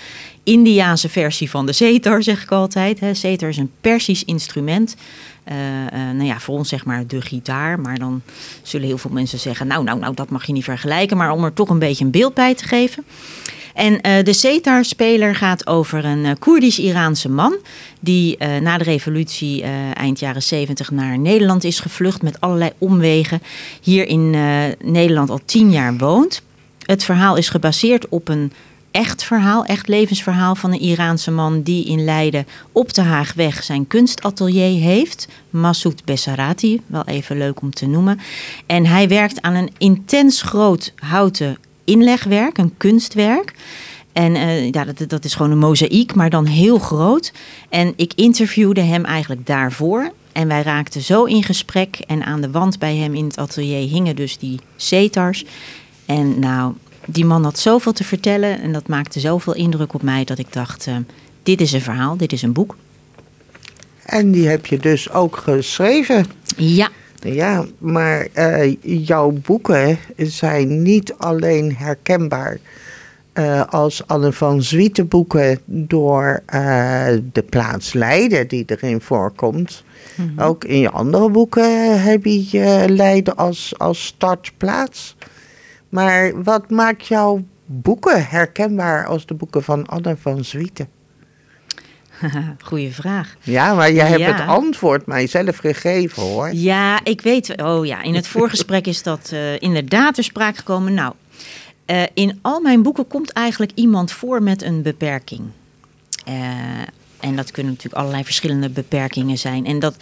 Indiaanse 0.42 1.08
versie 1.08 1.50
van 1.50 1.66
de 1.66 1.72
Cetar, 1.72 2.22
zeg 2.22 2.42
ik 2.42 2.50
altijd. 2.50 2.98
Cetar 3.12 3.48
is 3.48 3.56
een 3.56 3.72
Persisch 3.80 4.24
instrument. 4.24 4.96
Uh, 5.50 5.56
uh, 5.56 5.90
nou 5.92 6.24
ja, 6.24 6.40
voor 6.40 6.56
ons 6.56 6.68
zeg 6.68 6.84
maar 6.84 7.06
de 7.06 7.20
gitaar. 7.20 7.80
Maar 7.80 7.98
dan 7.98 8.22
zullen 8.62 8.86
heel 8.86 8.98
veel 8.98 9.10
mensen 9.10 9.38
zeggen, 9.38 9.66
nou, 9.66 9.84
nou, 9.84 9.98
nou, 9.98 10.14
dat 10.14 10.30
mag 10.30 10.46
je 10.46 10.52
niet 10.52 10.64
vergelijken. 10.64 11.16
Maar 11.16 11.30
om 11.30 11.44
er 11.44 11.52
toch 11.52 11.68
een 11.68 11.78
beetje 11.78 12.04
een 12.04 12.10
beeld 12.10 12.34
bij 12.34 12.54
te 12.54 12.64
geven. 12.64 13.04
En 13.78 13.92
uh, 13.92 14.24
de 14.24 14.32
Cetar-speler 14.32 15.34
gaat 15.34 15.66
over 15.66 16.04
een 16.04 16.24
uh, 16.24 16.30
Koerdisch-Iraanse 16.38 17.28
man. 17.28 17.56
die 18.00 18.36
uh, 18.38 18.56
na 18.56 18.78
de 18.78 18.84
revolutie 18.84 19.62
eind 19.92 20.18
jaren 20.18 20.42
70 20.42 20.90
naar 20.90 21.18
Nederland 21.18 21.64
is 21.64 21.80
gevlucht 21.80 22.22
met 22.22 22.40
allerlei 22.40 22.70
omwegen. 22.78 23.42
Hier 23.82 24.06
in 24.06 24.30
Nederland 24.84 25.30
al 25.30 25.40
tien 25.44 25.70
jaar 25.70 25.96
woont. 25.96 26.42
Het 26.84 27.04
verhaal 27.04 27.36
is 27.36 27.48
gebaseerd 27.48 28.08
op 28.08 28.28
een 28.28 28.52
echt 28.90 29.24
verhaal, 29.24 29.64
echt 29.64 29.88
levensverhaal 29.88 30.54
van 30.54 30.72
een 30.72 30.80
Iraanse 30.80 31.30
man 31.30 31.62
die 31.62 31.84
in 31.84 32.04
Leiden 32.04 32.46
op 32.72 32.94
de 32.94 33.02
Haagweg 33.02 33.62
zijn 33.62 33.86
kunstatelier 33.86 34.80
heeft. 34.80 35.28
Massoud 35.50 36.04
Bessarati, 36.04 36.80
wel 36.86 37.04
even 37.04 37.38
leuk 37.38 37.60
om 37.60 37.70
te 37.70 37.86
noemen. 37.86 38.20
En 38.66 38.86
hij 38.86 39.08
werkt 39.08 39.42
aan 39.42 39.54
een 39.54 39.70
intens 39.78 40.42
groot 40.42 40.92
houten 40.96 41.58
inlegwerk, 41.88 42.58
een 42.58 42.74
kunstwerk. 42.76 43.54
En 44.12 44.34
uh, 44.34 44.70
ja, 44.70 44.84
dat, 44.84 45.08
dat 45.08 45.24
is 45.24 45.34
gewoon 45.34 45.50
een 45.50 45.58
mozaïek, 45.58 46.14
maar 46.14 46.30
dan 46.30 46.46
heel 46.46 46.78
groot. 46.78 47.32
En 47.68 47.92
ik 47.96 48.12
interviewde 48.14 48.80
hem 48.80 49.04
eigenlijk 49.04 49.46
daarvoor. 49.46 50.12
En 50.32 50.48
wij 50.48 50.62
raakten 50.62 51.00
zo 51.00 51.24
in 51.24 51.42
gesprek. 51.42 51.98
En 52.06 52.24
aan 52.24 52.40
de 52.40 52.50
wand 52.50 52.78
bij 52.78 52.96
hem 52.96 53.14
in 53.14 53.24
het 53.24 53.38
atelier 53.38 53.88
hingen 53.88 54.16
dus 54.16 54.38
die 54.38 54.60
setars. 54.76 55.44
En 56.06 56.38
nou, 56.38 56.72
die 57.06 57.24
man 57.24 57.44
had 57.44 57.58
zoveel 57.58 57.92
te 57.92 58.04
vertellen. 58.04 58.60
En 58.60 58.72
dat 58.72 58.88
maakte 58.88 59.20
zoveel 59.20 59.54
indruk 59.54 59.94
op 59.94 60.02
mij 60.02 60.24
dat 60.24 60.38
ik 60.38 60.52
dacht: 60.52 60.86
uh, 60.86 60.96
dit 61.42 61.60
is 61.60 61.72
een 61.72 61.80
verhaal, 61.80 62.16
dit 62.16 62.32
is 62.32 62.42
een 62.42 62.52
boek. 62.52 62.76
En 64.02 64.30
die 64.30 64.48
heb 64.48 64.66
je 64.66 64.78
dus 64.78 65.10
ook 65.10 65.36
geschreven. 65.36 66.26
Ja. 66.56 66.88
Ja, 67.20 67.64
maar 67.78 68.26
uh, 68.34 68.76
jouw 68.80 69.30
boeken 69.30 69.98
zijn 70.16 70.82
niet 70.82 71.14
alleen 71.16 71.76
herkenbaar 71.76 72.58
uh, 73.34 73.64
als 73.68 74.06
Anne 74.06 74.32
van 74.32 74.62
Zwieten 74.62 75.08
boeken 75.08 75.58
door 75.64 76.42
uh, 76.54 77.06
de 77.32 77.42
plaats 77.42 77.92
Leiden 77.92 78.48
die 78.48 78.64
erin 78.66 79.00
voorkomt. 79.00 79.84
Mm 80.14 80.28
-hmm. 80.28 80.40
Ook 80.40 80.64
in 80.64 80.78
je 80.78 80.90
andere 80.90 81.30
boeken 81.30 82.02
heb 82.02 82.24
je 82.24 82.84
Leiden 82.88 83.36
als, 83.36 83.74
als 83.78 84.06
startplaats. 84.06 85.16
Maar 85.88 86.42
wat 86.42 86.70
maakt 86.70 87.06
jouw 87.06 87.44
boeken 87.66 88.26
herkenbaar 88.26 89.06
als 89.06 89.26
de 89.26 89.34
boeken 89.34 89.62
van 89.62 89.86
Anne 89.86 90.16
van 90.16 90.44
Zwieten? 90.44 90.88
Goeie 92.64 92.92
vraag. 92.92 93.36
Ja, 93.42 93.74
maar 93.74 93.92
jij 93.92 94.08
hebt 94.08 94.20
ja. 94.20 94.32
het 94.32 94.48
antwoord 94.48 95.06
mijzelf 95.06 95.56
gegeven 95.56 96.22
hoor. 96.22 96.52
Ja, 96.52 97.00
ik 97.04 97.20
weet. 97.20 97.62
Oh 97.62 97.86
ja, 97.86 98.02
in 98.02 98.14
het 98.14 98.28
voorgesprek 98.36 98.86
is 98.86 99.02
dat 99.02 99.30
uh, 99.32 99.60
inderdaad 99.60 100.14
ter 100.14 100.24
sprake 100.24 100.56
gekomen. 100.58 100.94
Nou, 100.94 101.14
uh, 101.86 102.02
in 102.14 102.38
al 102.42 102.60
mijn 102.60 102.82
boeken 102.82 103.06
komt 103.06 103.32
eigenlijk 103.32 103.72
iemand 103.74 104.12
voor 104.12 104.42
met 104.42 104.62
een 104.62 104.82
beperking. 104.82 105.42
Uh, 106.28 106.34
en 107.20 107.36
dat 107.36 107.50
kunnen 107.50 107.72
natuurlijk 107.72 108.00
allerlei 108.00 108.24
verschillende 108.24 108.68
beperkingen 108.68 109.38
zijn. 109.38 109.66
En 109.66 109.78
dat, 109.78 109.96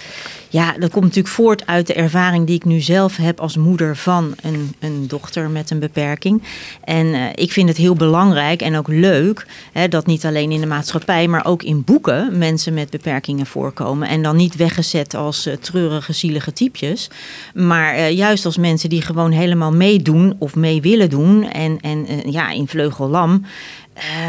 ja, 0.48 0.72
dat 0.72 0.90
komt 0.90 1.04
natuurlijk 1.04 1.34
voort 1.34 1.66
uit 1.66 1.86
de 1.86 1.94
ervaring 1.94 2.46
die 2.46 2.56
ik 2.56 2.64
nu 2.64 2.80
zelf 2.80 3.16
heb 3.16 3.40
als 3.40 3.56
moeder 3.56 3.96
van 3.96 4.34
een, 4.42 4.74
een 4.78 5.08
dochter 5.08 5.50
met 5.50 5.70
een 5.70 5.78
beperking. 5.78 6.42
En 6.84 7.14
eh, 7.14 7.22
ik 7.34 7.52
vind 7.52 7.68
het 7.68 7.76
heel 7.76 7.94
belangrijk 7.94 8.62
en 8.62 8.76
ook 8.76 8.88
leuk 8.88 9.46
hè, 9.72 9.88
dat 9.88 10.06
niet 10.06 10.24
alleen 10.24 10.50
in 10.50 10.60
de 10.60 10.66
maatschappij, 10.66 11.28
maar 11.28 11.46
ook 11.46 11.62
in 11.62 11.84
boeken 11.84 12.38
mensen 12.38 12.74
met 12.74 12.90
beperkingen 12.90 13.46
voorkomen. 13.46 14.08
En 14.08 14.22
dan 14.22 14.36
niet 14.36 14.56
weggezet 14.56 15.14
als 15.14 15.46
uh, 15.46 15.54
treurige, 15.54 16.12
zielige 16.12 16.52
typjes. 16.52 17.10
Maar 17.54 17.96
uh, 17.96 18.10
juist 18.10 18.44
als 18.44 18.56
mensen 18.56 18.88
die 18.88 19.02
gewoon 19.02 19.30
helemaal 19.30 19.72
meedoen 19.72 20.36
of 20.38 20.54
mee 20.54 20.80
willen 20.80 21.10
doen. 21.10 21.50
En, 21.50 21.78
en 21.80 22.06
ja, 22.30 22.50
in 22.50 22.68
vleugellam 22.68 23.44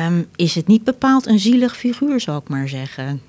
um, 0.05 0.27
is 0.35 0.55
het 0.55 0.67
niet 0.67 0.83
bepaald 0.83 1.27
een 1.27 1.39
zielig 1.39 1.77
figuur, 1.77 2.19
zou 2.19 2.37
ik 2.37 2.49
maar 2.49 2.67
zeggen. 2.67 3.21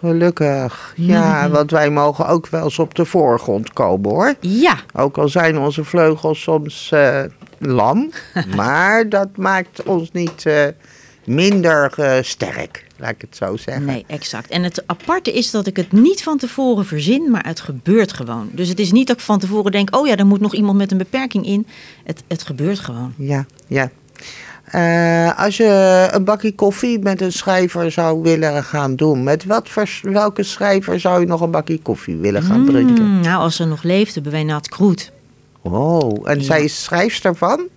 Gelukkig. 0.00 0.92
Ja, 0.96 1.46
mm. 1.46 1.52
want 1.52 1.70
wij 1.70 1.90
mogen 1.90 2.26
ook 2.26 2.46
wel 2.46 2.64
eens 2.64 2.78
op 2.78 2.94
de 2.94 3.04
voorgrond 3.04 3.72
komen 3.72 4.10
hoor. 4.10 4.34
Ja. 4.40 4.78
Ook 4.92 5.18
al 5.18 5.28
zijn 5.28 5.58
onze 5.58 5.84
vleugels 5.84 6.42
soms 6.42 6.90
uh, 6.94 7.22
lam. 7.58 8.10
maar 8.56 9.08
dat 9.08 9.36
maakt 9.36 9.82
ons 9.82 10.12
niet 10.12 10.44
uh, 10.44 10.64
minder 11.24 11.94
uh, 11.98 12.16
sterk, 12.20 12.86
laat 12.96 13.10
ik 13.10 13.20
het 13.20 13.36
zo 13.36 13.56
zeggen. 13.56 13.84
Nee, 13.84 14.04
exact. 14.06 14.50
En 14.50 14.62
het 14.62 14.82
aparte 14.86 15.32
is 15.32 15.50
dat 15.50 15.66
ik 15.66 15.76
het 15.76 15.92
niet 15.92 16.22
van 16.22 16.38
tevoren 16.38 16.86
verzin, 16.86 17.30
maar 17.30 17.46
het 17.46 17.60
gebeurt 17.60 18.12
gewoon. 18.12 18.48
Dus 18.52 18.68
het 18.68 18.78
is 18.78 18.92
niet 18.92 19.06
dat 19.06 19.16
ik 19.16 19.22
van 19.22 19.38
tevoren 19.38 19.72
denk, 19.72 19.96
oh 19.96 20.06
ja, 20.06 20.16
er 20.16 20.26
moet 20.26 20.40
nog 20.40 20.54
iemand 20.54 20.78
met 20.78 20.90
een 20.90 20.98
beperking 20.98 21.46
in. 21.46 21.66
Het, 22.04 22.22
het 22.28 22.42
gebeurt 22.42 22.78
gewoon. 22.78 23.14
Ja, 23.16 23.46
ja. 23.66 23.90
Uh, 24.74 25.38
als 25.38 25.56
je 25.56 26.08
een 26.12 26.24
bakje 26.24 26.54
koffie 26.54 26.98
met 26.98 27.20
een 27.20 27.32
schrijver 27.32 27.90
zou 27.90 28.22
willen 28.22 28.64
gaan 28.64 28.96
doen, 28.96 29.22
met 29.22 29.44
wat 29.44 29.70
welke 30.02 30.42
schrijver 30.42 31.00
zou 31.00 31.20
je 31.20 31.26
nog 31.26 31.40
een 31.40 31.50
bakje 31.50 31.78
koffie 31.78 32.16
willen 32.16 32.42
gaan 32.42 32.60
mm, 32.60 32.66
drinken? 32.66 33.20
Nou, 33.20 33.42
als 33.42 33.56
ze 33.56 33.64
nog 33.64 33.82
leefde, 33.82 34.20
bij 34.20 34.44
Nat 34.44 34.68
Kroet. 34.68 35.12
Oh, 35.62 36.28
en 36.28 36.38
ja. 36.38 36.44
zij 36.44 36.64
is 36.64 36.82
schrijfster 36.82 37.36
van? 37.36 37.68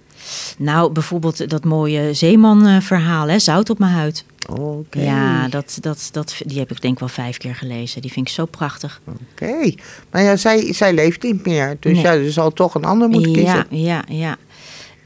Nou, 0.58 0.92
bijvoorbeeld 0.92 1.50
dat 1.50 1.64
mooie 1.64 2.14
Zeeman-verhaal, 2.14 3.28
hè, 3.28 3.40
Zout 3.40 3.70
op 3.70 3.80
mijn 3.80 3.92
huid. 3.92 4.26
Oké. 4.50 5.02
Ja, 5.02 5.48
dat, 5.48 5.78
dat, 5.82 6.10
dat, 6.12 6.42
die 6.46 6.60
heb 6.60 6.72
ik 6.72 6.82
denk 6.82 6.94
ik 6.94 7.00
wel 7.00 7.10
vijf 7.10 7.38
keer 7.38 7.56
gelezen. 7.56 8.02
Die 8.02 8.12
vind 8.12 8.28
ik 8.28 8.34
zo 8.34 8.46
prachtig. 8.46 9.02
Oké. 9.32 9.74
Maar 10.12 10.24
ja, 10.24 10.36
zij, 10.36 10.74
zij 10.74 10.94
leeft 10.94 11.24
niet 11.24 11.46
meer. 11.46 11.78
Dus 11.80 11.94
nee. 11.94 12.02
ja, 12.02 12.14
er 12.14 12.32
zal 12.32 12.54
toch 12.54 12.76
een 12.76 12.86
ander 12.86 13.10
moeten 13.10 13.32
kiezen. 13.32 13.66
Ja, 13.70 13.76
ja, 13.78 14.04
ja. 14.08 14.38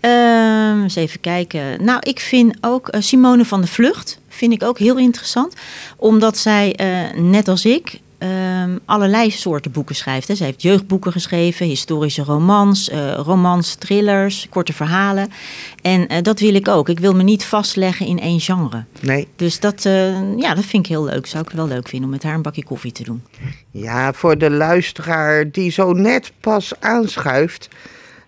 Uh, 0.06 0.82
eens 0.84 0.96
even 0.96 1.20
kijken. 1.20 1.84
Nou, 1.84 2.00
ik 2.00 2.20
vind 2.20 2.58
ook 2.62 2.96
uh, 2.96 3.02
Simone 3.02 3.46
van 3.46 3.62
de 3.62 3.68
Vlucht 3.68 4.20
vind 4.28 4.54
ik 4.54 4.64
ook 4.64 4.80
heel 4.80 4.98
interessant. 4.98 5.56
Omdat 5.98 6.38
zij, 6.38 6.80
uh, 6.82 7.22
net 7.22 7.48
als 7.48 7.66
ik, 7.66 8.00
uh, 8.20 8.30
allerlei 8.86 9.32
soorten 9.32 9.72
boeken 9.72 9.96
schrijft. 9.96 10.28
Hè. 10.28 10.36
Zij 10.36 10.46
heeft 10.46 10.62
jeugdboeken 10.62 11.12
geschreven, 11.12 11.66
historische 11.66 12.24
romans, 12.24 12.90
uh, 12.90 13.14
romans, 13.14 13.76
thrillers, 13.76 14.48
korte 14.50 14.74
verhalen. 14.74 15.32
En 15.82 16.24
dat 16.24 16.40
wil 16.40 16.56
ik 16.56 16.68
ook. 16.68 16.90
Ik 16.90 17.00
wil 17.00 17.14
me 17.14 17.24
niet 17.24 17.46
vastleggen 17.46 18.06
in 18.06 18.20
één 18.20 18.40
genre. 18.40 18.84
Nee. 19.00 19.28
Dus 19.36 19.60
dat, 19.60 19.84
ja, 20.38 20.54
dat 20.54 20.66
vind 20.66 20.86
ik 20.86 20.92
heel 20.92 21.04
leuk. 21.04 21.26
Zou 21.26 21.44
ik 21.48 21.56
wel 21.56 21.68
leuk 21.68 21.88
vinden 21.88 22.10
om 22.10 22.16
met 22.16 22.24
haar 22.24 22.36
een 22.36 22.42
bakje 22.42 22.64
koffie 22.64 22.92
te 22.92 23.04
doen. 23.04 23.24
Ja, 23.72 24.14
voor 24.14 24.38
de 24.38 24.50
luisteraar 24.50 25.52
die 25.52 25.72
zo 25.72 25.94
net 25.94 26.32
pas 26.40 26.74
aanschuift... 26.80 27.70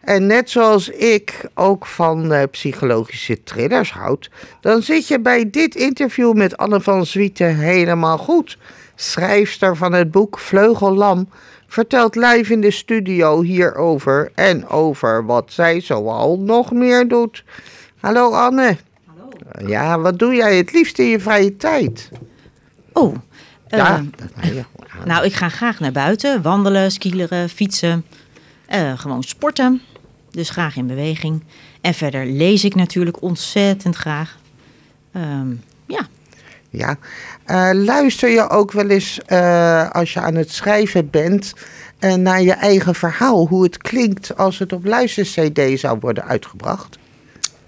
En 0.06 0.26
net 0.26 0.50
zoals 0.50 0.90
ik 0.90 1.46
ook 1.54 1.86
van 1.86 2.34
uh, 2.34 2.44
psychologische 2.52 3.44
thrillers 3.44 3.92
houd, 3.92 4.30
dan 4.62 4.82
zit 4.82 5.08
je 5.08 5.20
bij 5.20 5.50
dit 5.50 5.76
interview 5.76 6.34
met 6.34 6.58
Anne 6.58 6.82
van 6.82 7.06
Zwieten 7.06 7.56
helemaal 7.56 8.18
goed. 8.18 8.58
Schrijfster 8.96 9.78
van 9.78 9.94
het 9.94 10.12
boek 10.12 10.40
Vleugellam 10.40 11.30
vertelt 11.68 12.16
live 12.16 12.54
in 12.54 12.62
de 12.62 12.72
studio 12.72 13.42
hierover 13.42 14.32
en 14.36 14.68
over 14.68 15.26
wat 15.26 15.54
zij 15.54 15.82
zoal 15.82 16.40
nog 16.40 16.72
meer 16.72 17.08
doet. 17.08 17.44
Hallo 18.00 18.32
Anne. 18.32 18.78
Hallo. 19.06 19.70
Ja, 19.70 20.00
wat 20.00 20.20
doe 20.20 20.36
jij 20.36 20.58
het 20.58 20.74
liefst 20.74 21.00
in 21.00 21.06
je 21.06 21.20
vrije 21.20 21.58
tijd? 21.58 22.10
Oh, 22.94 23.16
ja, 23.68 24.04
uh, 24.44 24.52
nou 25.06 25.26
ik 25.26 25.34
ga 25.34 25.50
graag 25.50 25.80
naar 25.80 25.92
buiten, 25.92 26.42
wandelen, 26.42 26.92
skileren, 26.92 27.50
fietsen, 27.50 28.06
uh, 28.74 29.00
gewoon 29.00 29.24
sporten 29.24 29.82
dus 30.36 30.50
graag 30.50 30.76
in 30.76 30.88
beweging. 30.88 31.44
En 31.82 31.94
verder 31.94 32.26
lees 32.26 32.64
ik 32.64 32.76
natuurlijk 32.76 33.22
ontzettend 33.22 33.96
graag. 33.96 34.38
Um, 35.16 35.64
ja. 35.86 36.08
Ja, 36.70 36.98
uh, 37.48 37.84
luister 37.84 38.30
je 38.30 38.50
ook 38.50 38.72
wel 38.72 38.90
eens 38.90 39.20
uh, 39.28 39.90
als 39.92 40.14
je 40.14 40.20
aan 40.20 40.36
het 40.36 40.52
schrijven 40.52 41.10
bent 41.10 41.54
uh, 42.00 42.14
naar 42.14 42.42
je 42.42 42.52
eigen 42.52 42.96
verhaal, 42.96 43.48
hoe 43.48 43.64
het 43.64 43.78
klinkt 43.78 44.38
als 44.38 44.60
het 44.60 44.74
op 44.74 44.86
luister-CD 44.86 45.80
zou 45.80 45.98
worden 46.00 46.26
uitgebracht? 46.26 46.98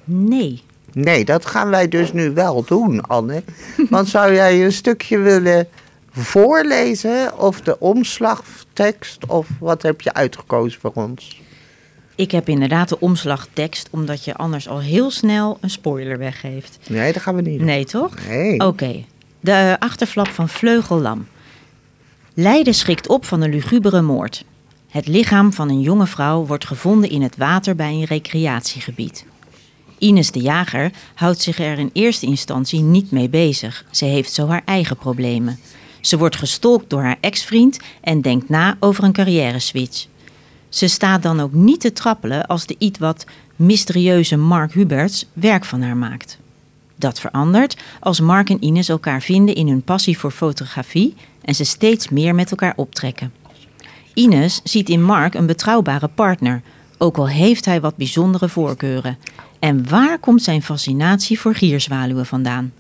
Nee. 0.04 0.64
Nee, 0.92 1.26
dat 1.26 1.46
gaan 1.46 1.70
wij 1.70 1.88
dus 1.88 2.14
nu 2.14 2.32
wel 2.34 2.64
doen, 2.64 3.02
Anne. 3.02 3.44
Want 3.90 4.08
zou 4.08 4.34
jij 4.34 4.66
een 4.66 4.72
stukje 4.72 5.18
willen 5.18 5.68
voorlezen 6.12 7.40
of 7.40 7.62
de 7.62 7.80
omslagtekst 7.80 9.26
of 9.26 9.48
wat 9.60 9.82
heb 9.82 10.02
je 10.02 10.14
uitgekozen 10.14 10.80
voor 10.80 10.92
ons? 10.94 11.42
Ik 12.18 12.32
heb 12.32 12.50
inderdaad 12.50 12.90
de 12.90 13.00
omslagtekst, 13.00 13.88
omdat 13.92 14.26
je 14.26 14.36
anders 14.36 14.68
al 14.68 14.80
heel 14.80 15.12
snel 15.12 15.58
een 15.62 15.70
spoiler 15.70 16.18
weggeeft. 16.18 16.78
Nee, 16.88 17.14
dat 17.14 17.22
gaan 17.22 17.36
we 17.36 17.42
niet 17.42 17.58
doen. 17.58 17.68
Nee, 17.68 17.86
toch? 17.86 18.14
Nee. 18.28 18.54
Oké. 18.54 18.66
Okay. 18.66 19.06
De 19.40 19.76
achterflap 19.80 20.28
van 20.28 20.50
Vleugellam. 20.50 21.28
Leiden 22.34 22.74
schrikt 22.74 23.08
op 23.08 23.26
van 23.26 23.42
een 23.42 23.50
lugubere 23.50 24.02
moord. 24.02 24.44
Het 24.90 25.08
lichaam 25.08 25.54
van 25.54 25.70
een 25.70 25.82
jonge 25.82 26.08
vrouw 26.08 26.46
wordt 26.46 26.66
gevonden 26.66 27.10
in 27.10 27.22
het 27.22 27.38
water 27.38 27.76
bij 27.76 27.92
een 27.92 28.06
recreatiegebied. 28.06 29.26
Ines 29.98 30.32
de 30.32 30.40
Jager 30.42 30.92
houdt 31.14 31.42
zich 31.42 31.60
er 31.60 31.80
in 31.80 31.90
eerste 31.94 32.26
instantie 32.26 32.82
niet 32.82 33.12
mee 33.12 33.30
bezig. 33.30 33.86
Ze 33.92 34.06
heeft 34.06 34.34
zo 34.34 34.48
haar 34.48 34.62
eigen 34.66 34.98
problemen. 34.98 35.60
Ze 36.02 36.18
wordt 36.18 36.36
gestolkt 36.36 36.90
door 36.90 37.02
haar 37.02 37.18
ex-vriend 37.20 37.80
en 38.02 38.22
denkt 38.22 38.50
na 38.50 38.78
over 38.80 39.04
een 39.04 39.12
carrière-switch. 39.12 40.08
Ze 40.78 40.88
staat 40.88 41.24
dan 41.24 41.40
ook 41.40 41.54
niet 41.54 41.80
te 41.80 41.94
trappelen 41.94 42.46
als 42.46 42.66
de 42.66 42.76
iets 42.78 43.00
wat 43.00 43.26
mysterieuze 43.56 44.36
Mark 44.36 44.74
Huberts 44.74 45.26
werk 45.34 45.66
van 45.66 45.82
haar 45.82 45.98
maakt. 45.98 46.38
Dat 46.96 47.20
verandert 47.20 47.78
als 48.00 48.20
Mark 48.20 48.50
en 48.50 48.63
Ines 48.63 48.90
elkaar 48.90 49.22
vinden 49.22 49.56
in 49.56 49.68
hun 49.68 49.82
passie 49.82 50.18
voor 50.18 50.32
fotografie 50.32 51.16
en 51.42 51.56
ze 51.56 51.63
steeds 51.63 52.10
meer 52.10 52.36
met 52.36 52.52
elkaar 52.52 52.74
optrekken. 52.76 53.34
Ines 54.13 54.62
ziet 54.63 54.90
in 54.90 55.04
Mark 55.04 55.34
een 55.34 55.46
betrouwbare 55.46 56.08
partner, 56.08 56.62
ook 56.98 57.18
al 57.18 57.28
heeft 57.28 57.66
hij 57.66 57.82
wat 57.82 57.96
bijzondere 57.96 58.50
voorkeuren. 58.50 59.18
En 59.60 59.90
waar 59.90 60.20
komt 60.20 60.44
zijn 60.44 60.63
fascinatie 60.63 61.40
voor 61.40 61.56
gierzwaluwen 61.56 62.26
vandaan? 62.26 62.74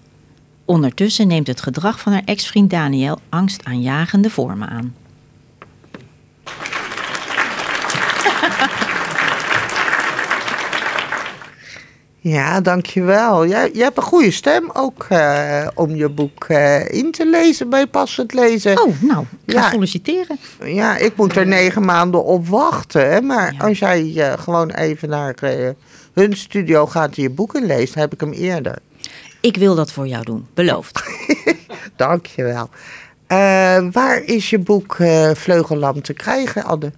Ondertussen 0.65 1.27
neemt 1.27 1.47
het 1.47 1.61
gedrag 1.61 1.99
van 1.99 2.11
haar 2.11 2.23
ex-vriend 2.25 2.69
Daniel 2.69 3.19
angstaanjagende 3.29 4.29
vormen 4.29 4.69
aan. 4.69 4.93
Ja, 12.27 12.61
dankjewel. 12.61 13.47
Jij, 13.47 13.71
jij 13.73 13.83
hebt 13.83 13.97
een 13.97 14.03
goede 14.03 14.31
stem 14.31 14.69
ook 14.73 15.05
uh, 15.11 15.67
om 15.73 15.95
je 15.95 16.09
boek 16.09 16.45
uh, 16.47 16.89
in 16.89 17.11
te 17.11 17.29
lezen 17.29 17.69
bij 17.69 17.87
Passend 17.87 18.33
Lezen. 18.33 18.81
Oh, 18.81 19.01
nou, 19.01 19.25
ik 19.45 19.53
ga 19.53 19.61
ja, 19.61 19.69
solliciteren. 19.69 20.39
Ja, 20.63 20.97
ik 20.97 21.15
moet 21.15 21.35
er 21.35 21.47
negen 21.47 21.85
maanden 21.85 22.23
op 22.23 22.47
wachten. 22.47 23.25
Maar 23.25 23.53
ja. 23.53 23.59
als 23.59 23.79
jij 23.79 24.03
uh, 24.03 24.33
gewoon 24.33 24.69
even 24.69 25.09
naar 25.09 25.35
hun 26.13 26.37
studio 26.37 26.85
gaat 26.85 27.15
en 27.15 27.23
je 27.23 27.29
boeken 27.29 27.65
leest, 27.65 27.95
heb 27.95 28.13
ik 28.13 28.19
hem 28.19 28.31
eerder. 28.31 28.77
Ik 29.41 29.57
wil 29.57 29.75
dat 29.75 29.91
voor 29.91 30.07
jou 30.07 30.23
doen, 30.23 30.47
beloofd. 30.53 31.03
dankjewel. 31.95 32.69
waar 33.91 34.23
is 34.25 34.49
je 34.49 34.59
boek 34.59 34.97
Vleugellam 35.33 36.01
te 36.01 36.13
krijgen, 36.13 36.63
Anne? 36.63 36.91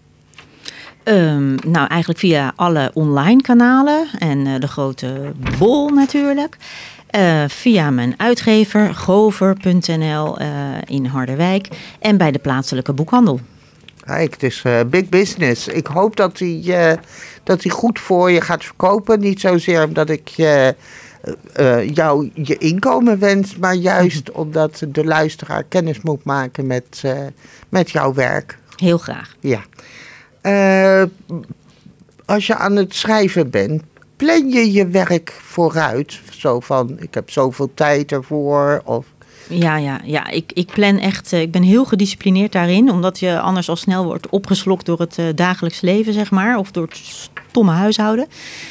Um, 1.03 1.55
nou, 1.67 1.87
eigenlijk 1.87 2.19
via 2.19 2.53
alle 2.55 2.91
online 2.93 3.41
kanalen 3.41 4.07
en 4.19 4.45
uh, 4.45 4.59
de 4.59 4.67
grote 4.67 5.31
bol 5.57 5.89
natuurlijk. 5.89 6.57
Uh, 7.15 7.43
via 7.47 7.89
mijn 7.89 8.13
uitgever 8.17 8.95
gover.nl 8.95 10.41
uh, 10.41 10.47
in 10.85 11.05
Harderwijk 11.05 11.67
en 11.99 12.17
bij 12.17 12.31
de 12.31 12.39
plaatselijke 12.39 12.93
boekhandel. 12.93 13.39
Kijk, 14.05 14.31
het 14.31 14.43
is 14.43 14.63
big 14.87 15.09
business. 15.09 15.67
Ik 15.67 15.87
hoop 15.87 16.15
dat 16.15 16.39
hij, 16.39 16.99
dat 17.43 17.63
hij 17.63 17.71
goed 17.71 17.99
voor 17.99 18.31
je 18.31 18.41
gaat 18.41 18.63
verkopen. 18.63 19.19
Niet 19.19 19.39
zozeer 19.39 19.83
omdat 19.83 20.09
ik 20.09 20.29
jou 21.93 22.31
je 22.33 22.57
inkomen 22.57 23.19
wens, 23.19 23.57
maar 23.57 23.75
juist 23.75 24.31
omdat 24.31 24.83
de 24.87 25.05
luisteraar 25.05 25.63
kennis 25.63 26.01
moet 26.01 26.23
maken 26.23 26.67
met, 26.67 27.03
met 27.69 27.91
jouw 27.91 28.13
werk. 28.13 28.57
Heel 28.75 28.97
graag. 28.97 29.35
Ja. 29.39 29.61
Uh, 30.43 31.03
als 32.25 32.47
je 32.47 32.55
aan 32.55 32.75
het 32.75 32.95
schrijven 32.95 33.49
bent, 33.49 33.83
plan 34.15 34.49
je 34.49 34.71
je 34.71 34.87
werk 34.87 35.39
vooruit? 35.41 36.19
Zo 36.31 36.59
van, 36.59 36.95
ik 36.99 37.13
heb 37.13 37.29
zoveel 37.31 37.71
tijd 37.73 38.11
ervoor. 38.11 38.81
Of 38.85 39.05
Ja, 39.47 39.77
ja, 39.77 40.01
ja. 40.03 40.27
Ik, 40.29 40.51
ik 40.53 40.67
plan 40.67 40.97
echt. 40.99 41.33
eh, 41.33 41.41
Ik 41.41 41.51
ben 41.51 41.63
heel 41.63 41.85
gedisciplineerd 41.85 42.51
daarin. 42.51 42.91
Omdat 42.91 43.19
je 43.19 43.39
anders 43.39 43.69
al 43.69 43.75
snel 43.75 44.03
wordt 44.05 44.29
opgeslokt 44.29 44.85
door 44.85 44.99
het 44.99 45.17
eh, 45.17 45.25
dagelijks 45.35 45.81
leven, 45.81 46.13
zeg 46.13 46.31
maar. 46.31 46.57
Of 46.57 46.71
door 46.71 46.83
het 46.85 46.97
stomme 47.49 47.71
huishouden. 47.71 48.27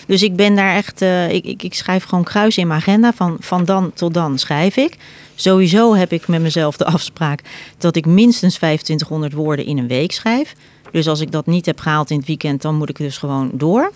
Dus 0.07 0.23
ik 0.23 0.37
ben 0.37 0.55
daar 0.57 0.75
echt. 0.75 1.03
eh, 1.03 1.31
ik, 1.33 1.45
ik, 1.45 1.63
ik 1.63 1.75
schrijf 1.75 2.05
gewoon 2.05 2.25
kruis 2.25 2.57
in 2.59 2.67
mijn 2.67 2.81
agenda. 2.81 3.13
Van, 3.13 3.37
van 3.41 3.65
dan 3.65 3.93
tot 3.95 4.15
dan 4.15 4.39
schrijf 4.39 4.77
ik. 4.77 4.97
Sowieso 5.35 5.95
heb 5.95 6.13
ik 6.13 6.29
met 6.29 6.41
mezelf 6.41 6.77
de 6.77 6.85
afspraak 6.85 7.41
dat 7.79 7.97
ik 7.97 8.07
minstens 8.07 8.55
2500 8.55 9.33
woorden 9.33 9.65
in 9.67 9.79
een 9.79 9.89
week 9.89 10.13
schrijf. 10.13 10.55
Dus 10.92 11.09
als 11.09 11.20
ik 11.20 11.33
dat 11.33 11.46
niet 11.46 11.66
heb 11.66 11.81
gehaald 11.81 12.11
in 12.11 12.16
het 12.16 12.27
weekend, 12.27 12.62
dan 12.62 12.74
moet 12.74 12.88
ik 12.88 12.96
dus 12.96 13.18
gewoon 13.18 13.51
door. 13.53 13.92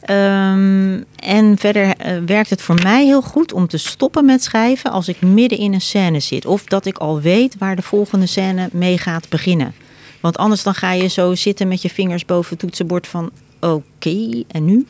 Ehm, 0.00 1.02
en 1.16 1.58
verder 1.58 1.96
eh, 1.96 2.16
werkt 2.26 2.50
het 2.50 2.62
voor 2.62 2.78
mij 2.82 3.04
heel 3.04 3.22
goed 3.22 3.52
om 3.52 3.66
te 3.66 3.78
stoppen 3.78 4.24
met 4.24 4.42
schrijven 4.42 4.90
als 4.90 5.08
ik 5.08 5.20
midden 5.20 5.58
in 5.58 5.72
een 5.72 5.80
scène 5.80 6.20
zit. 6.20 6.46
Of 6.46 6.64
dat 6.64 6.86
ik 6.86 6.98
al 6.98 7.20
weet 7.20 7.58
waar 7.58 7.76
de 7.76 7.82
volgende 7.82 8.26
scène 8.26 8.68
mee 8.72 8.98
gaat 8.98 9.28
beginnen. 9.28 9.74
Want 10.20 10.36
anders 10.36 10.62
dan 10.62 10.74
ga 10.74 10.92
je 10.92 11.08
zo 11.08 11.34
zitten 11.34 11.68
met 11.68 11.82
je 11.82 11.90
vingers 11.90 12.24
boven 12.24 12.50
het 12.50 12.58
toetsenbord 12.58 13.06
van 13.06 13.30
oké, 13.60 14.44
en 14.48 14.64
nu? 14.64 14.86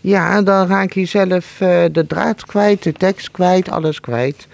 Ja, 0.00 0.42
dan 0.42 0.66
raak 0.66 0.92
je 0.92 1.04
zelf 1.04 1.60
eh, 1.60 1.84
de 1.92 2.06
draad 2.06 2.46
kwijt, 2.46 2.82
de 2.82 2.92
tekst 2.92 3.30
kwijt, 3.30 3.70
alles 3.70 4.00
kwijt. 4.00 4.46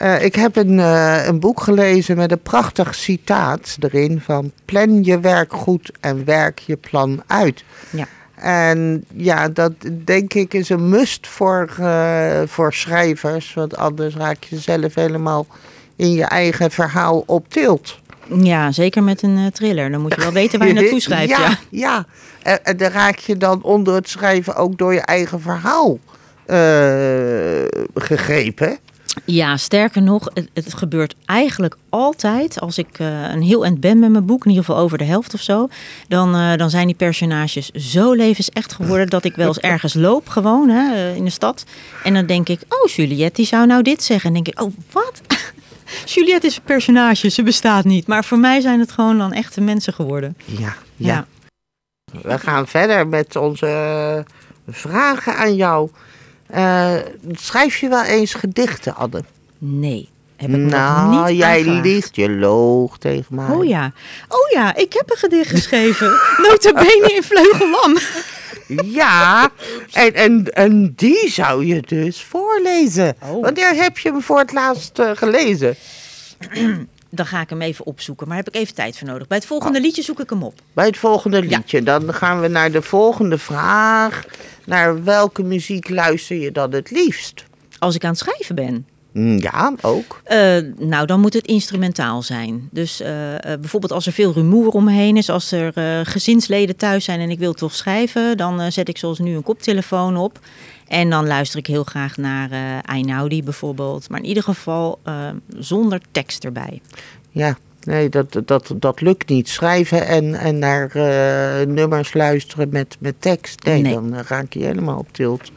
Eh, 0.00 0.24
ik 0.24 0.34
heb 0.34 0.56
een, 0.56 0.78
eh, 0.78 1.26
een 1.26 1.40
boek 1.40 1.60
gelezen 1.60 2.16
met 2.16 2.30
een 2.30 2.42
prachtig 2.42 2.94
citaat 2.94 3.76
erin 3.80 4.20
van 4.20 4.52
plan 4.64 5.04
je 5.04 5.20
werk 5.20 5.52
goed 5.52 5.92
en 6.00 6.24
werk 6.24 6.58
je 6.58 6.76
plan 6.76 7.22
uit. 7.26 7.64
Ja. 7.90 8.06
En 8.34 9.04
ja, 9.14 9.48
dat 9.48 9.72
denk 10.04 10.34
ik 10.34 10.54
is 10.54 10.68
een 10.68 10.88
must 10.88 11.26
voor, 11.26 11.70
eh, 11.78 12.40
voor 12.46 12.72
schrijvers, 12.72 13.54
want 13.54 13.76
anders 13.76 14.16
raak 14.16 14.44
je 14.44 14.58
zelf 14.58 14.94
helemaal 14.94 15.46
in 15.96 16.12
je 16.12 16.24
eigen 16.24 16.70
verhaal 16.70 17.22
op 17.26 17.48
tilt. 17.48 17.98
Ja, 18.40 18.72
zeker 18.72 19.02
met 19.02 19.22
een 19.22 19.50
thriller. 19.52 19.90
Dan 19.90 20.00
moet 20.00 20.14
je 20.14 20.20
wel 20.20 20.32
weten 20.32 20.58
waar 20.58 20.68
je 20.68 20.74
naartoe 20.74 21.00
schrijft. 21.10 21.30
Ja, 21.30 21.38
Ja, 21.38 21.58
ja. 21.70 22.06
En, 22.42 22.64
en 22.64 22.76
dan 22.76 22.90
raak 22.90 23.18
je 23.18 23.36
dan 23.36 23.62
onder 23.62 23.94
het 23.94 24.08
schrijven 24.08 24.56
ook 24.56 24.78
door 24.78 24.94
je 24.94 25.00
eigen 25.00 25.40
verhaal 25.40 25.98
gegrepen. 27.94 28.78
Ja, 29.24 29.56
sterker 29.56 30.02
nog, 30.02 30.28
het, 30.34 30.48
het 30.54 30.74
gebeurt 30.74 31.14
eigenlijk 31.24 31.76
altijd 31.88 32.60
als 32.60 32.78
ik 32.78 32.98
eh, 32.98 33.30
een 33.30 33.42
heel 33.42 33.64
eind 33.64 33.80
ben 33.80 33.98
met 33.98 34.10
mijn 34.10 34.26
boek, 34.26 34.44
in 34.44 34.50
ieder 34.50 34.64
geval 34.64 34.82
over 34.82 34.98
de 34.98 35.04
helft 35.04 35.34
of 35.34 35.40
zo, 35.40 35.68
dan, 36.08 36.34
eh, 36.34 36.56
dan 36.56 36.70
zijn 36.70 36.86
die 36.86 36.96
personages 36.96 37.70
zo 37.70 38.12
levensecht 38.12 38.72
geworden 38.72 39.06
dat 39.06 39.24
ik 39.24 39.36
wel 39.36 39.46
eens 39.46 39.58
ergens 39.58 39.94
loop 39.94 40.28
gewoon 40.28 40.68
hè, 40.68 40.94
eh, 40.94 41.16
in 41.16 41.24
de 41.24 41.30
stad. 41.30 41.64
En 42.04 42.14
dan 42.14 42.26
denk 42.26 42.48
ik, 42.48 42.60
oh 42.68 42.90
Juliette, 42.90 43.34
die 43.34 43.46
zou 43.46 43.66
nou 43.66 43.82
dit 43.82 44.02
zeggen. 44.02 44.28
En 44.28 44.34
dan 44.34 44.42
denk 44.42 44.56
ik, 44.56 44.62
oh 44.62 44.72
wat? 44.92 45.20
Juliette 46.14 46.46
is 46.46 46.56
een 46.56 46.62
personage, 46.62 47.28
ze 47.28 47.42
bestaat 47.42 47.84
niet. 47.84 48.06
Maar 48.06 48.24
voor 48.24 48.38
mij 48.38 48.60
zijn 48.60 48.80
het 48.80 48.92
gewoon 48.92 49.18
dan 49.18 49.32
echte 49.32 49.60
mensen 49.60 49.92
geworden. 49.92 50.36
Ja, 50.44 50.58
Ja. 50.58 50.74
ja. 50.96 51.26
We 52.22 52.38
gaan 52.38 52.66
verder 52.66 53.06
met 53.06 53.36
onze 53.36 54.24
vragen 54.68 55.36
aan 55.36 55.54
jou. 55.54 55.90
Eh, 56.52 56.94
schrijf 57.32 57.76
je 57.76 57.88
wel 57.88 58.02
eens 58.02 58.34
gedichten, 58.34 58.94
Anne? 58.96 59.24
Nee, 59.58 60.08
heb 60.36 60.50
ik 60.50 60.56
me 60.56 60.62
nog 60.62 60.70
Nou, 60.70 61.28
niet 61.28 61.38
jij 61.38 61.64
liegt, 61.64 62.16
je 62.16 62.30
loog 62.30 62.98
tegen 62.98 63.34
mij. 63.34 63.48
Oh 63.48 63.64
ja, 63.64 63.92
oh 64.28 64.50
ja, 64.50 64.76
ik 64.76 64.92
heb 64.92 65.10
een 65.10 65.16
gedicht 65.16 65.50
geschreven. 65.50 66.08
Notabene 66.48 67.12
in 67.14 67.22
Vleugellam. 67.22 67.96
Ja, 68.84 69.50
en, 69.92 70.14
en, 70.14 70.44
en 70.44 70.92
die 70.96 71.28
zou 71.30 71.66
je 71.66 71.80
dus 71.80 72.22
voorlezen. 72.22 73.16
Oh. 73.22 73.42
Wanneer 73.42 73.74
heb 73.74 73.98
je 73.98 74.10
hem 74.10 74.22
voor 74.22 74.38
het 74.38 74.52
laatst 74.52 74.98
eh, 74.98 75.10
gelezen? 75.14 75.76
Dan 77.10 77.26
ga 77.26 77.40
ik 77.40 77.50
hem 77.50 77.62
even 77.62 77.86
opzoeken, 77.86 78.28
maar 78.28 78.36
heb 78.36 78.48
ik 78.48 78.54
even 78.54 78.74
tijd 78.74 78.98
voor 78.98 79.08
nodig. 79.08 79.26
Bij 79.26 79.36
het 79.36 79.46
volgende 79.46 79.80
liedje 79.80 80.02
zoek 80.02 80.20
ik 80.20 80.30
hem 80.30 80.42
op. 80.42 80.60
Bij 80.72 80.86
het 80.86 80.98
volgende 80.98 81.42
liedje. 81.42 81.82
Dan 81.82 82.14
gaan 82.14 82.40
we 82.40 82.48
naar 82.48 82.70
de 82.70 82.82
volgende 82.82 83.38
vraag. 83.38 84.24
Naar 84.70 85.04
welke 85.04 85.42
muziek 85.42 85.88
luister 85.88 86.36
je 86.36 86.52
dan 86.52 86.72
het 86.72 86.90
liefst? 86.90 87.44
Als 87.78 87.94
ik 87.94 88.04
aan 88.04 88.10
het 88.10 88.18
schrijven 88.18 88.54
ben, 88.54 88.86
Mm, 89.12 89.38
Ja, 89.38 89.74
ook. 89.80 90.20
eh, 90.24 90.56
nou 90.78 91.06
dan 91.06 91.20
moet 91.20 91.32
het 91.34 91.46
instrumentaal 91.46 92.22
zijn. 92.22 92.68
Dus 92.70 93.00
eh, 93.00 93.34
eh, 93.34 93.60
bijvoorbeeld 93.60 93.92
als 93.92 94.06
er 94.06 94.12
veel 94.12 94.32
rumoer 94.32 94.68
omheen 94.72 95.16
is, 95.16 95.28
als 95.30 95.52
er 95.52 95.72
gezinsleden 96.06 96.76
thuis 96.76 97.04
zijn 97.04 97.20
en 97.20 97.30
ik 97.30 97.38
wil 97.38 97.52
toch 97.52 97.74
schrijven, 97.74 98.36
dan 98.36 98.72
zet 98.72 98.88
ik 98.88 98.98
zoals 98.98 99.18
nu 99.18 99.34
een 99.34 99.42
koptelefoon 99.42 100.16
op. 100.16 100.38
En 100.88 101.10
dan 101.10 101.26
luister 101.26 101.58
ik 101.58 101.66
heel 101.66 101.84
graag 101.84 102.16
naar 102.16 102.50
eh 102.50 102.58
Einaudi 102.82 103.42
bijvoorbeeld. 103.42 104.08
Maar 104.08 104.18
in 104.20 104.26
ieder 104.26 104.42
geval 104.42 104.98
zonder 105.58 106.00
tekst 106.10 106.44
erbij. 106.44 106.80
Ja, 107.30 107.56
nee, 107.84 108.08
dat, 108.08 108.40
dat, 108.44 108.72
dat 108.76 109.00
lukt 109.00 109.28
niet. 109.28 109.48
Schrijven 109.48 110.06
en, 110.06 110.34
en 110.34 110.58
naar 110.58 110.90
eh, 110.94 111.66
nummers 111.66 112.14
luisteren 112.14 112.68
met, 112.70 112.96
met 112.98 113.14
tekst. 113.18 113.64
Nee, 113.64 113.82
Nee. 113.82 113.94
dan 113.94 114.14
raak 114.28 114.52
je 114.52 114.64
helemaal 114.64 114.98
op 114.98 115.12
tilt. 115.12 115.50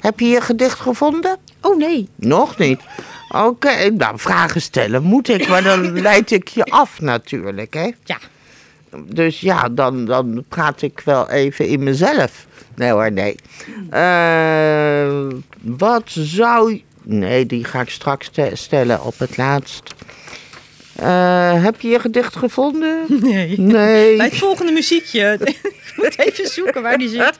Heb 0.00 0.20
je 0.20 0.26
je 0.26 0.40
gedicht 0.40 0.80
gevonden? 0.80 1.36
Oh 1.60 1.76
nee, 1.78 2.08
Nog 2.16 2.58
niet. 2.58 2.80
Oké, 3.28 3.90
nou, 3.90 4.18
vragen 4.18 4.60
stellen 4.60 5.02
moet 5.02 5.28
ik, 5.28 5.48
maar 5.48 5.62
dan 5.62 6.00
leid 6.00 6.30
ik 6.30 6.48
je 6.48 6.64
af 6.64 7.00
natuurlijk, 7.00 7.74
hè? 7.74 7.90
ja. 8.04 8.18
Dus 9.06 9.40
ja, 9.40 9.68
dan, 9.68 10.04
dan 10.04 10.44
praat 10.48 10.82
ik 10.82 11.00
wel 11.04 11.30
even 11.30 11.66
in 11.68 11.82
mezelf. 11.82 12.46
Nee 12.74 12.90
hoor, 12.90 13.12
nee. 13.12 13.34
Eh, 13.90 15.26
wat 15.60 16.02
zou... 16.06 16.82
Nee, 17.02 17.46
die 17.46 17.64
ga 17.64 17.80
ik 17.80 17.90
straks 17.90 18.26
ste- 18.26 18.50
stellen 18.56 19.02
op 19.04 19.18
het 19.18 19.36
laatst. 19.36 19.94
Eh, 20.96 21.62
heb 21.62 21.80
je 21.80 21.88
je 21.88 22.00
gedicht 22.00 22.36
gevonden? 22.36 22.98
Nee. 23.22 23.60
Nee. 23.60 24.16
Bij 24.16 24.26
het 24.26 24.36
volgende 24.36 24.72
muziekje. 24.72 25.38
ik 25.42 25.92
moet 25.96 26.18
even 26.18 26.48
zoeken 26.48 26.82
waar 26.82 26.98
die 26.98 27.08
zit. 27.08 27.38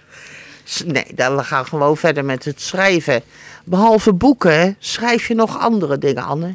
Nee, 0.85 1.07
dan 1.15 1.37
we 1.37 1.45
gaan 1.45 1.67
gewoon 1.67 1.97
verder 1.97 2.25
met 2.25 2.45
het 2.45 2.61
schrijven. 2.61 3.23
Behalve 3.65 4.13
boeken, 4.13 4.77
schrijf 4.79 5.29
je 5.29 5.35
nog 5.35 5.59
andere 5.59 5.99
dingen, 5.99 6.25
Anne? 6.25 6.55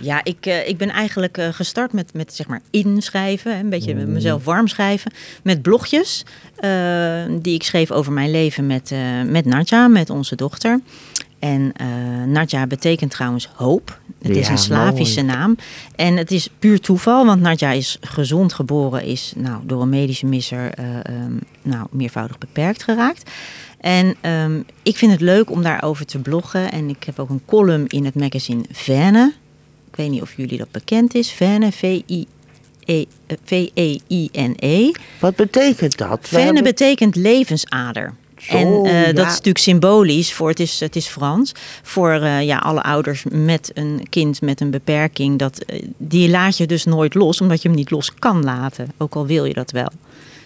Ja, 0.00 0.20
ik, 0.24 0.46
eh, 0.46 0.68
ik 0.68 0.76
ben 0.76 0.90
eigenlijk 0.90 1.38
eh, 1.38 1.48
gestart 1.48 1.92
met, 1.92 2.14
met 2.14 2.34
zeg 2.34 2.46
maar 2.46 2.60
inschrijven. 2.70 3.52
Een 3.52 3.70
beetje 3.70 3.94
met 3.94 4.08
mezelf 4.08 4.44
warm 4.44 4.68
schrijven. 4.68 5.12
Met 5.42 5.62
blogjes 5.62 6.24
die 7.30 7.54
ik 7.54 7.62
schreef 7.62 7.90
over 7.90 8.12
mijn 8.12 8.30
leven 8.30 8.66
met, 8.66 8.92
met 9.26 9.44
Nadja, 9.44 9.88
met 9.88 10.10
onze 10.10 10.36
dochter. 10.36 10.80
En 11.38 11.72
eh 11.72 11.86
Nadja 12.26 12.66
betekent 12.66 13.10
trouwens 13.10 13.48
hoop. 13.54 14.00
Het 14.22 14.36
is 14.36 14.48
een 14.48 14.58
Slavische 14.58 15.22
naam. 15.22 15.56
En 15.96 16.16
het 16.16 16.30
is 16.30 16.48
puur 16.58 16.80
toeval, 16.80 17.26
want 17.26 17.40
Nadja 17.40 17.70
is 17.70 17.98
gezond 18.00 18.52
geboren, 18.52 19.02
is 19.02 19.32
nou, 19.36 19.60
door 19.64 19.82
een 19.82 19.88
medische 19.88 20.26
misser 20.26 20.70
eh, 20.70 20.84
ehm, 21.02 21.32
nou, 21.62 21.86
meervoudig 21.90 22.38
beperkt 22.38 22.82
geraakt. 22.82 23.30
En 23.80 24.14
ehm, 24.20 24.60
ik 24.82 24.96
vind 24.96 25.12
het 25.12 25.20
leuk 25.20 25.50
om 25.50 25.62
daarover 25.62 26.06
te 26.06 26.18
bloggen. 26.18 26.72
En 26.72 26.88
ik 26.88 27.04
heb 27.04 27.18
ook 27.18 27.30
een 27.30 27.42
column 27.46 27.86
in 27.86 28.04
het 28.04 28.14
magazine 28.14 28.64
Venne. 28.70 29.32
Ik 29.90 29.96
weet 29.96 30.10
niet 30.10 30.22
of 30.22 30.36
jullie 30.36 30.58
dat 30.58 30.70
bekend 30.70 31.14
is. 31.14 31.30
Venne, 31.30 31.72
V-I-E- 31.72 32.24
eh, 33.26 33.36
V-E-I-N-E. 33.44 34.90
Wat 35.20 35.36
betekent 35.36 35.98
dat? 35.98 36.18
Venne 36.22 36.62
betekent 36.62 37.16
levensader. 37.16 38.14
Zo, 38.38 38.56
en 38.56 38.84
eh, 38.84 39.04
dat 39.14 39.26
is 39.26 39.32
natuurlijk 39.32 39.58
symbolisch 39.58 40.32
voor, 40.32 40.48
het 40.48 40.60
is, 40.60 40.80
het 40.80 40.96
is 40.96 41.06
Frans, 41.06 41.52
voor 41.82 42.12
eh, 42.12 42.42
ja, 42.42 42.58
alle 42.58 42.82
ouders 42.82 43.24
met 43.30 43.70
een 43.74 44.06
kind 44.08 44.40
met 44.40 44.60
een 44.60 44.70
beperking. 44.70 45.38
Dat, 45.38 45.58
eh, 45.58 45.82
die 45.96 46.30
laat 46.30 46.56
je 46.56 46.66
dus 46.66 46.84
nooit 46.84 47.14
los, 47.14 47.40
omdat 47.40 47.62
je 47.62 47.68
hem 47.68 47.76
niet 47.76 47.90
los 47.90 48.14
kan 48.14 48.44
laten. 48.44 48.88
Ook 48.96 49.14
al 49.14 49.26
wil 49.26 49.44
je 49.44 49.54
dat 49.54 49.70
wel. 49.70 49.90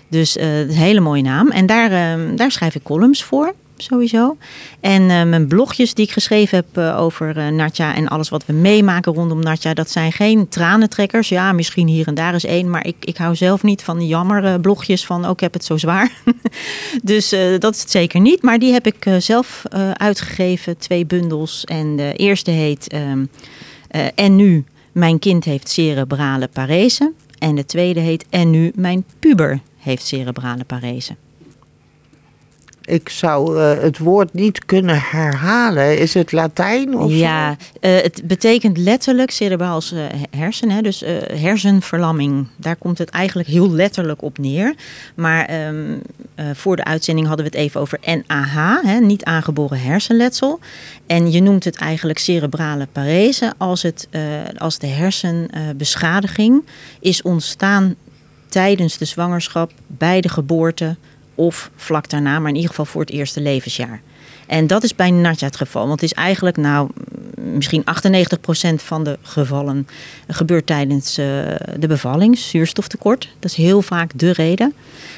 Dus 0.08 0.38
een 0.38 0.70
hele 0.70 1.00
mooie 1.00 1.22
naam. 1.22 1.50
En 1.50 1.66
daar, 1.66 2.18
daar 2.36 2.50
schrijf 2.50 2.74
ik 2.74 2.82
columns 2.82 3.24
voor, 3.24 3.54
sowieso. 3.82 4.36
En 4.80 5.10
eh, 5.10 5.24
mijn 5.24 5.46
blogjes 5.46 5.94
die 5.94 6.04
ik 6.04 6.12
geschreven 6.12 6.56
heb 6.56 6.76
eh, 6.76 7.00
over 7.00 7.38
eh, 7.38 7.48
Natja 7.48 7.94
en 7.94 8.08
alles 8.08 8.28
wat 8.28 8.46
we 8.46 8.52
meemaken 8.52 9.14
rondom 9.14 9.40
Natja, 9.40 9.74
dat 9.74 9.90
zijn 9.90 10.12
geen 10.12 10.48
tranentrekkers. 10.48 11.28
Ja, 11.28 11.52
misschien 11.52 11.86
hier 11.86 12.06
en 12.06 12.14
daar 12.14 12.34
is 12.34 12.44
één, 12.44 12.70
maar 12.70 12.86
ik, 12.86 12.96
ik 13.00 13.16
hou 13.16 13.36
zelf 13.36 13.62
niet 13.62 13.82
van 13.82 14.06
jammer 14.06 14.60
blogjes 14.60 15.06
van 15.06 15.24
ook 15.24 15.38
ik 15.40 15.46
heb 15.46 15.52
het 15.52 15.64
zo 15.64 15.76
zwaar. 15.76 16.12
dus 17.02 17.34
dat 17.58 17.74
is 17.74 17.80
het 17.80 17.90
zeker 17.90 18.20
niet. 18.20 18.42
Maar 18.42 18.58
die 18.58 18.72
heb 18.72 18.86
ik 18.86 19.06
zelf 19.18 19.62
uitgegeven, 19.94 20.78
twee 20.78 21.06
bundels. 21.06 21.64
En 21.64 21.96
de 21.96 22.12
eerste 22.12 22.50
heet 22.50 22.88
ehm, 22.88 23.24
eh, 23.90 24.06
En 24.14 24.36
nu, 24.36 24.64
mijn 24.92 25.18
kind 25.18 25.44
heeft 25.44 25.68
cerebrale 25.68 26.48
parese. 26.48 27.12
En 27.38 27.54
de 27.54 27.64
tweede 27.64 28.00
heet 28.00 28.26
En 28.30 28.50
nu, 28.50 28.72
mijn 28.74 29.04
puber 29.18 29.60
heeft 29.78 30.06
cerebrale 30.06 30.64
parese. 30.64 31.16
Ik 32.90 33.08
zou 33.08 33.60
eh, 33.60 33.82
het 33.82 33.98
woord 33.98 34.32
niet 34.32 34.64
kunnen 34.64 35.00
herhalen. 35.00 35.98
Is 35.98 36.14
het 36.14 36.32
Latijn? 36.32 36.98
Of 36.98 37.12
Ja, 37.12 37.56
eh, 37.80 37.96
het 38.02 38.22
betekent 38.24 38.78
letterlijk 38.78 39.30
cerebraals 39.30 39.92
eh, 39.92 40.04
hersen, 40.30 40.70
hè, 40.70 40.82
dus 40.82 41.02
eh, 41.02 41.14
hersenverlamming. 41.40 42.46
Daar 42.56 42.76
komt 42.76 42.98
het 42.98 43.10
eigenlijk 43.10 43.48
heel 43.48 43.70
letterlijk 43.70 44.22
op 44.22 44.38
neer. 44.38 44.74
Maar 45.14 45.44
ehm, 45.44 45.98
eh, 46.34 46.46
voor 46.54 46.76
de 46.76 46.84
uitzending 46.84 47.26
hadden 47.26 47.46
we 47.46 47.50
het 47.50 47.60
even 47.60 47.80
over 47.80 47.98
NAH, 48.26 48.82
hè, 48.82 49.00
niet 49.00 49.24
aangeboren 49.24 49.80
hersenletsel. 49.80 50.58
En 51.06 51.32
je 51.32 51.42
noemt 51.42 51.64
het 51.64 51.76
eigenlijk 51.76 52.18
cerebrale 52.18 52.88
parese 52.92 53.52
als, 53.56 53.82
het, 53.82 54.08
als 54.56 54.78
de 54.78 54.86
hersenbeschadiging 54.86 56.64
is 57.00 57.22
ontstaan 57.22 57.94
tijdens 58.48 58.98
de 58.98 59.04
zwangerschap, 59.04 59.72
bij 59.86 60.20
de 60.20 60.28
geboorte 60.28 60.96
of 61.40 61.70
vlak 61.76 62.08
daarna, 62.08 62.38
maar 62.38 62.48
in 62.48 62.54
ieder 62.54 62.70
geval 62.70 62.84
voor 62.84 63.00
het 63.00 63.10
eerste 63.10 63.40
levensjaar. 63.40 64.00
En 64.46 64.66
dat 64.66 64.82
is 64.82 64.94
bij 64.94 65.10
Natja 65.10 65.46
het 65.46 65.56
geval. 65.56 65.86
Want 65.86 66.00
het 66.00 66.10
is 66.10 66.16
eigenlijk, 66.16 66.56
nou, 66.56 66.88
misschien 67.40 67.84
98% 68.70 68.74
van 68.74 69.04
de 69.04 69.18
gevallen 69.22 69.88
gebeurt 70.28 70.66
tijdens 70.66 71.18
eh, 71.18 71.24
de 71.78 71.86
bevalling, 71.88 72.38
zuurstoftekort. 72.38 73.28
Dat 73.38 73.50
is 73.50 73.56
heel 73.56 73.82
vaak 73.82 74.10
de 74.14 74.32
reden. 74.32 74.74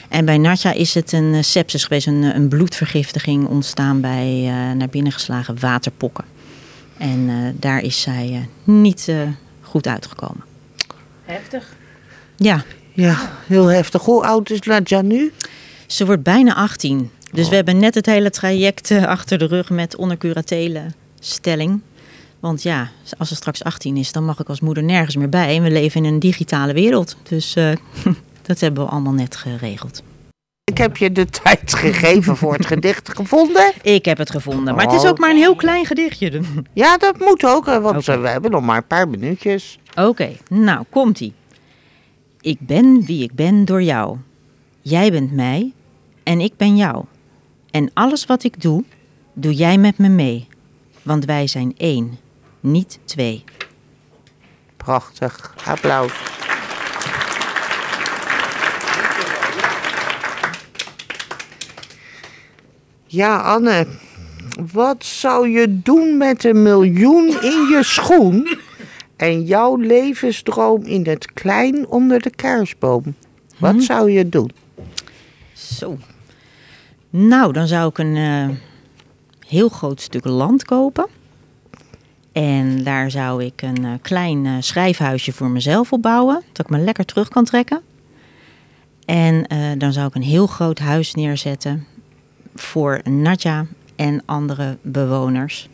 En 0.08 0.24
bij 0.24 0.38
Natja 0.38 0.72
is 0.72 0.94
het 0.94 1.12
een 1.12 1.34
eh, 1.34 1.42
sepsis 1.42 1.84
geweest, 1.84 2.06
een, 2.06 2.22
een 2.22 2.48
bloedvergiftiging 2.48 3.46
ontstaan 3.46 4.00
bij 4.00 4.44
eh, 4.46 4.76
naar 4.76 4.88
binnen 4.88 5.12
geslagen 5.12 5.60
waterpokken. 5.60 6.24
En 7.02 7.28
eh, 7.28 7.36
daar 7.52 7.82
is 7.82 8.00
zij 8.00 8.30
eh, 8.32 8.74
niet 8.74 9.08
eh, 9.08 9.16
goed 9.60 9.86
uitgekomen. 9.86 10.44
Heftig. 11.24 11.74
Ja, 12.36 12.64
Ja, 12.94 13.30
heel 13.46 13.66
heftig. 13.66 14.02
Hoe 14.02 14.24
oud 14.24 14.50
is 14.50 14.60
Nadja 14.60 15.00
nu? 15.02 15.32
Ze 15.86 16.06
wordt 16.06 16.22
bijna 16.22 16.54
18. 16.54 17.10
Dus 17.32 17.48
we 17.48 17.54
hebben 17.54 17.78
net 17.78 17.94
het 17.94 18.06
hele 18.06 18.30
traject 18.30 18.90
eh, 18.90 19.04
achter 19.04 19.38
de 19.38 19.44
rug 19.46 19.70
met 19.70 19.96
ondercuratele 19.96 20.82
stelling. 21.20 21.80
Want 22.40 22.62
ja, 22.62 22.90
als 23.18 23.28
ze 23.28 23.34
straks 23.34 23.64
18 23.64 23.96
is, 23.96 24.12
dan 24.12 24.24
mag 24.24 24.40
ik 24.40 24.48
als 24.48 24.60
moeder 24.60 24.82
nergens 24.82 25.16
meer 25.16 25.28
bij. 25.28 25.56
En 25.56 25.62
we 25.62 25.70
leven 25.70 26.04
in 26.04 26.12
een 26.12 26.18
digitale 26.20 26.72
wereld. 26.72 27.16
Dus 27.28 27.54
eh, 27.56 27.72
dat 28.42 28.60
hebben 28.60 28.84
we 28.84 28.90
allemaal 28.90 29.12
net 29.12 29.36
geregeld. 29.36 30.02
Ik 30.64 30.78
heb 30.78 30.96
je 30.96 31.12
de 31.12 31.26
tijd 31.26 31.74
gegeven 31.74 32.36
voor 32.36 32.52
het 32.54 32.66
gedicht 32.66 33.08
gevonden. 33.14 33.72
Ik 33.82 34.04
heb 34.04 34.18
het 34.18 34.30
gevonden. 34.30 34.74
Maar 34.74 34.84
het 34.84 34.94
is 34.94 35.02
Oh. 35.02 35.08
ook 35.08 35.18
maar 35.18 35.30
een 35.30 35.36
heel 35.36 35.54
klein 35.56 35.86
gedichtje. 35.86 36.40
Ja, 36.72 36.96
dat 36.96 37.18
moet 37.18 37.44
ook, 37.44 37.66
hè, 37.66 37.80
want 37.80 38.08
eh, 38.08 38.20
we 38.20 38.28
hebben 38.28 38.50
nog 38.50 38.62
maar 38.62 38.76
een 38.76 38.86
paar 38.86 39.08
minuutjes. 39.08 39.78
Oké, 39.94 40.30
nou 40.48 40.84
komt-ie. 40.90 41.32
Ik 42.40 42.56
ben 42.60 43.02
wie 43.04 43.22
ik 43.22 43.34
ben 43.34 43.64
door 43.64 43.82
jou. 43.82 44.16
Jij 44.84 45.10
bent 45.10 45.32
mij 45.32 45.72
en 46.22 46.40
ik 46.40 46.56
ben 46.56 46.76
jou. 46.76 47.04
En 47.70 47.90
alles 47.94 48.26
wat 48.26 48.44
ik 48.44 48.60
doe, 48.60 48.84
doe 49.32 49.54
jij 49.54 49.78
met 49.78 49.98
me 49.98 50.08
mee. 50.08 50.48
Want 51.02 51.24
wij 51.24 51.46
zijn 51.46 51.74
één, 51.76 52.18
niet 52.60 52.98
twee. 53.04 53.44
Prachtig. 54.76 55.54
Applaus. 55.64 56.12
Ja, 63.06 63.36
Anne. 63.36 63.86
Wat 64.72 65.04
zou 65.04 65.48
je 65.48 65.80
doen 65.82 66.16
met 66.16 66.44
een 66.44 66.62
miljoen 66.62 67.28
in 67.28 67.68
je 67.70 67.80
schoen 67.80 68.58
en 69.16 69.42
jouw 69.42 69.76
levensdroom 69.76 70.82
in 70.84 71.06
het 71.06 71.32
klein 71.32 71.86
onder 71.86 72.20
de 72.20 72.30
kaarsboom? 72.30 73.14
Wat 73.58 73.82
zou 73.82 74.10
je 74.10 74.28
doen? 74.28 74.50
Zo. 75.62 75.98
Nou, 77.10 77.52
dan 77.52 77.66
zou 77.66 77.88
ik 77.88 77.98
een 77.98 78.16
eh, 78.16 78.48
heel 79.46 79.68
groot 79.68 80.00
stuk 80.00 80.24
land 80.24 80.64
kopen. 80.64 81.06
En 82.32 82.82
daar 82.82 83.10
zou 83.10 83.44
ik 83.44 83.62
een 83.62 83.84
eh, 83.84 83.92
klein 84.02 84.46
eh, 84.46 84.52
schrijfhuisje 84.58 85.32
voor 85.32 85.50
mezelf 85.50 85.92
opbouwen. 85.92 86.42
Dat 86.52 86.66
ik 86.66 86.70
me 86.70 86.78
lekker 86.78 87.04
terug 87.04 87.28
kan 87.28 87.44
trekken. 87.44 87.80
En 89.04 89.44
dan 89.78 89.92
zou 89.92 90.06
ik 90.06 90.14
een 90.14 90.22
heel 90.22 90.46
groot 90.46 90.78
huis 90.78 91.14
neerzetten 91.14 91.86
voor 92.54 93.00
Nadja 93.04 93.66
en 93.96 94.22
andere 94.24 94.78
bewoners. 94.82 95.68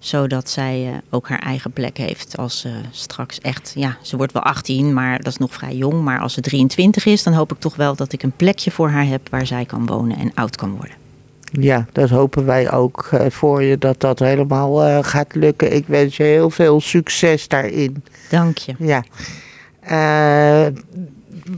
Zodat 0.00 0.50
zij 0.50 0.86
eh, 0.86 0.98
ook 1.10 1.28
haar 1.28 1.38
eigen 1.38 1.72
plek 1.72 1.96
heeft 1.96 2.36
als 2.36 2.60
ze 2.60 2.70
straks 2.90 3.38
echt... 3.40 3.72
Ja, 3.74 3.96
ze 4.02 4.16
wordt 4.16 4.32
wel 4.32 4.42
18, 4.42 4.94
maar 4.94 5.16
dat 5.16 5.26
is 5.26 5.36
nog 5.36 5.54
vrij 5.54 5.74
jong. 5.74 6.02
Maar 6.02 6.20
als 6.20 6.32
ze 6.32 6.40
23 6.40 7.04
is, 7.04 7.22
dan 7.22 7.32
hoop 7.32 7.52
ik 7.52 7.58
toch 7.58 7.76
wel 7.76 7.96
dat 7.96 8.12
ik 8.12 8.22
een 8.22 8.36
plekje 8.36 8.70
voor 8.70 8.88
haar 8.88 9.06
heb... 9.06 9.28
waar 9.28 9.46
zij 9.46 9.64
kan 9.64 9.86
wonen 9.86 10.18
en 10.18 10.34
oud 10.34 10.56
kan 10.56 10.70
worden. 10.70 11.00
Ja, 11.52 11.86
dat 11.92 12.10
hopen 12.10 12.44
wij 12.44 12.72
ook 12.72 13.08
eh, 13.10 13.30
voor 13.30 13.62
je 13.62 13.78
dat 13.78 14.00
dat 14.00 14.18
helemaal 14.18 14.84
eh, 14.84 14.98
gaat 15.02 15.34
lukken. 15.34 15.74
Ik 15.74 15.86
wens 15.86 16.16
je 16.16 16.22
heel 16.22 16.50
veel 16.50 16.80
succes 16.80 17.48
daarin. 17.48 18.04
Dank 18.28 18.58
je. 18.58 18.74
Ja. 18.78 19.04
Eh, 19.80 20.66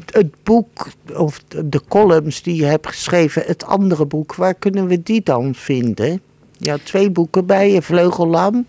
het 0.07 0.35
boek, 0.43 0.89
of 1.17 1.43
de 1.65 1.81
columns 1.89 2.43
die 2.43 2.57
je 2.57 2.65
hebt 2.65 2.87
geschreven, 2.87 3.43
het 3.47 3.65
andere 3.65 4.07
boek, 4.07 4.35
waar 4.35 4.55
kunnen 4.55 4.87
we 4.87 5.03
die 5.03 5.23
dan 5.23 5.55
vinden? 5.55 6.21
Had 6.70 6.85
twee 6.85 7.11
boeken 7.11 7.46
bij 7.46 7.72
je, 7.72 7.83
Vleugellam 7.83 8.66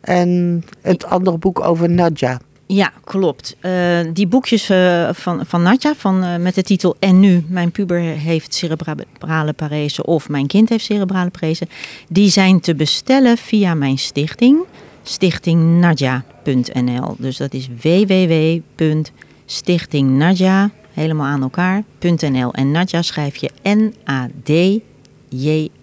en 0.00 0.64
het 0.80 1.04
andere 1.04 1.38
boek 1.38 1.60
over 1.60 1.90
Nadja. 1.90 2.40
Ja, 2.66 2.92
klopt. 3.04 3.56
Eh, 3.60 3.98
die 4.12 4.26
boekjes 4.26 4.68
eh, 4.68 5.08
van, 5.12 5.46
van 5.46 5.62
Natja 5.62 5.94
van, 5.94 6.22
eh, 6.22 6.36
met 6.36 6.54
de 6.54 6.62
titel 6.62 6.96
En 6.98 7.20
nu, 7.20 7.44
mijn 7.48 7.70
puber 7.70 8.00
heeft 8.00 8.54
cerebrale 8.54 9.52
parese 9.56 10.04
of 10.04 10.28
mijn 10.28 10.46
kind 10.46 10.68
heeft 10.68 10.84
cerebrale 10.84 11.30
parese, 11.30 11.66
die 12.08 12.30
zijn 12.30 12.60
te 12.60 12.74
bestellen 12.74 13.36
via 13.36 13.74
mijn 13.74 13.98
stichting, 13.98 14.58
stichtingnadja.nl. 15.02 17.14
Dus 17.18 17.36
dat 17.36 17.54
is 17.54 17.68
www.stichtingnadja, 17.82 20.70
helemaal 20.92 21.26
aan 21.26 21.42
elkaar.nl. 21.42 22.52
En 22.52 22.70
Nadja 22.70 23.02
schrijf 23.02 23.36
je 23.36 23.50
N-A-D-J-A. 23.62 25.77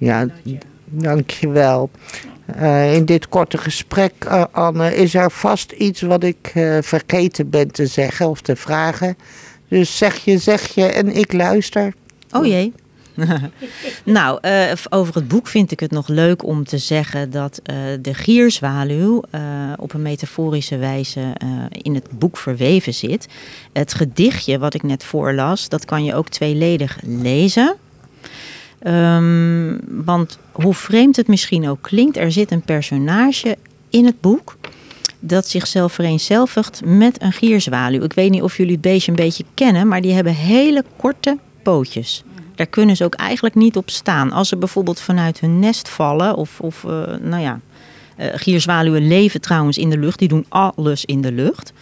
Ja, 0.00 0.26
dankjewel. 0.84 1.90
Eh 2.46 2.94
in 2.94 3.04
dit 3.04 3.28
korte 3.28 3.58
gesprek, 3.58 4.12
eh, 4.18 4.44
Anne, 4.50 4.94
is 4.94 5.14
er 5.14 5.30
vast 5.30 5.72
iets 5.72 6.00
wat 6.00 6.24
ik 6.24 6.50
eh, 6.54 6.78
vergeten 6.80 7.50
ben 7.50 7.70
te 7.70 7.86
zeggen 7.86 8.28
of 8.28 8.40
te 8.40 8.56
vragen. 8.56 9.16
Dus 9.68 9.96
zeg 9.96 10.16
je, 10.16 10.38
zeg 10.38 10.74
je 10.74 10.84
en 10.84 11.16
ik 11.16 11.32
luister. 11.32 11.94
Oh 12.30 12.46
jee. 12.46 12.72
nou, 14.04 14.40
over 14.90 15.14
het 15.14 15.28
boek 15.28 15.46
vind 15.46 15.70
ik 15.70 15.80
het 15.80 15.90
nog 15.90 16.08
leuk 16.08 16.44
om 16.44 16.64
te 16.64 16.78
zeggen 16.78 17.30
dat 17.30 17.60
de 18.00 18.14
gierzwaluw 18.14 19.22
op 19.76 19.92
een 19.94 20.02
metaforische 20.02 20.76
wijze 20.76 21.20
in 21.70 21.94
het 21.94 22.18
boek 22.18 22.36
verweven 22.36 22.94
zit. 22.94 23.28
Het 23.72 23.94
gedichtje 23.94 24.58
wat 24.58 24.74
ik 24.74 24.82
net 24.82 25.04
voorlas, 25.04 25.68
dat 25.68 25.84
kan 25.84 26.04
je 26.04 26.14
ook 26.14 26.28
tweeledig 26.28 26.98
lezen. 27.02 27.76
Ehm, 28.80 29.78
want 29.88 30.38
hoe 30.52 30.74
vreemd 30.74 31.16
het 31.16 31.28
misschien 31.28 31.68
ook 31.68 31.82
klinkt, 31.82 32.16
er 32.16 32.32
zit 32.32 32.50
een 32.50 32.62
personage 32.62 33.56
in 33.90 34.04
het 34.04 34.20
boek 34.20 34.56
dat 35.18 35.48
zichzelf 35.48 35.92
vereenzelvigt 35.92 36.80
met 36.84 37.22
een 37.22 37.32
gierzwaluw. 37.32 38.02
Ik 38.02 38.12
weet 38.12 38.30
niet 38.30 38.42
of 38.42 38.56
jullie 38.56 38.72
het 38.72 38.80
beestje 38.80 39.10
een 39.10 39.16
beetje 39.16 39.44
kennen, 39.54 39.88
maar 39.88 40.00
die 40.00 40.12
hebben 40.12 40.34
hele 40.34 40.84
korte 40.96 41.38
pootjes. 41.62 42.24
Daar 42.54 42.66
kunnen 42.66 42.96
ze 42.96 43.04
ook 43.04 43.14
eigenlijk 43.14 43.54
niet 43.54 43.76
op 43.76 43.90
staan. 43.90 44.32
Als 44.32 44.48
ze 44.48 44.56
bijvoorbeeld 44.56 45.00
vanuit 45.00 45.40
hun 45.40 45.58
nest 45.58 45.88
vallen, 45.88 46.36
of, 46.36 46.60
of 46.60 46.84
eh, 46.84 46.90
nou 47.20 47.42
ja, 47.42 47.60
eh, 48.16 48.28
gierzwaluwen 48.34 49.08
leven 49.08 49.40
trouwens 49.40 49.78
in 49.78 49.90
de 49.90 49.98
lucht, 49.98 50.18
die 50.18 50.28
doen 50.28 50.46
alles 50.48 51.04
in 51.04 51.20
de 51.20 51.32
lucht. 51.32 51.72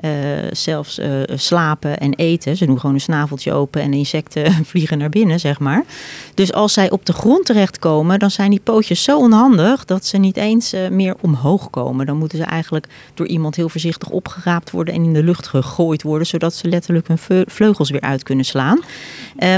Eh, 0.00 0.10
zelfs 0.52 0.98
eh, 0.98 1.10
slapen 1.34 1.98
en 1.98 2.14
eten. 2.14 2.56
Ze 2.56 2.66
doen 2.66 2.80
gewoon 2.80 2.94
een 2.94 3.00
snaveltje 3.00 3.52
open 3.52 3.82
en 3.82 3.92
insecten 3.92 4.52
vliegen 4.70 4.98
naar 4.98 5.08
binnen, 5.08 5.40
zeg 5.40 5.58
maar. 5.58 5.84
Dus 6.34 6.52
als 6.52 6.72
zij 6.72 6.90
op 6.90 7.06
de 7.06 7.12
grond 7.12 7.46
terechtkomen, 7.46 8.18
dan 8.18 8.30
zijn 8.30 8.50
die 8.50 8.60
pootjes 8.60 9.02
zo 9.02 9.18
onhandig 9.18 9.84
dat 9.84 10.06
ze 10.06 10.16
niet 10.16 10.36
eens 10.36 10.72
eh, 10.72 10.88
meer 10.88 11.14
omhoog 11.20 11.70
komen. 11.70 12.06
Dan 12.06 12.16
moeten 12.16 12.38
ze 12.38 12.44
eigenlijk 12.44 12.86
door 13.14 13.26
iemand 13.26 13.56
heel 13.56 13.68
voorzichtig 13.68 14.08
opgeraapt 14.08 14.70
worden 14.70 14.94
en 14.94 15.04
in 15.04 15.12
de 15.12 15.22
lucht 15.22 15.46
gegooid 15.46 16.02
worden, 16.02 16.26
zodat 16.26 16.54
ze 16.54 16.68
letterlijk 16.68 17.08
hun 17.08 17.44
vleugels 17.46 17.90
weer 17.90 18.00
uit 18.00 18.22
kunnen 18.22 18.44
slaan. 18.44 18.80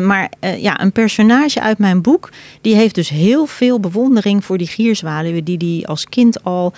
Maar 0.03 0.31
ja, 0.59 0.81
een 0.81 0.93
personage 0.93 1.61
uit 1.61 1.79
mijn 1.79 2.03
boek, 2.03 2.31
die 2.61 2.75
heeft 2.75 2.95
dus 2.95 3.09
heel 3.09 3.47
veel 3.47 3.81
bewondering 3.81 4.45
voor 4.45 4.59
die 4.59 4.67
gierzwaluwen 4.67 5.45
die 5.45 5.59
die 5.59 5.89
als 5.89 6.09
kind 6.09 6.45
al 6.45 6.73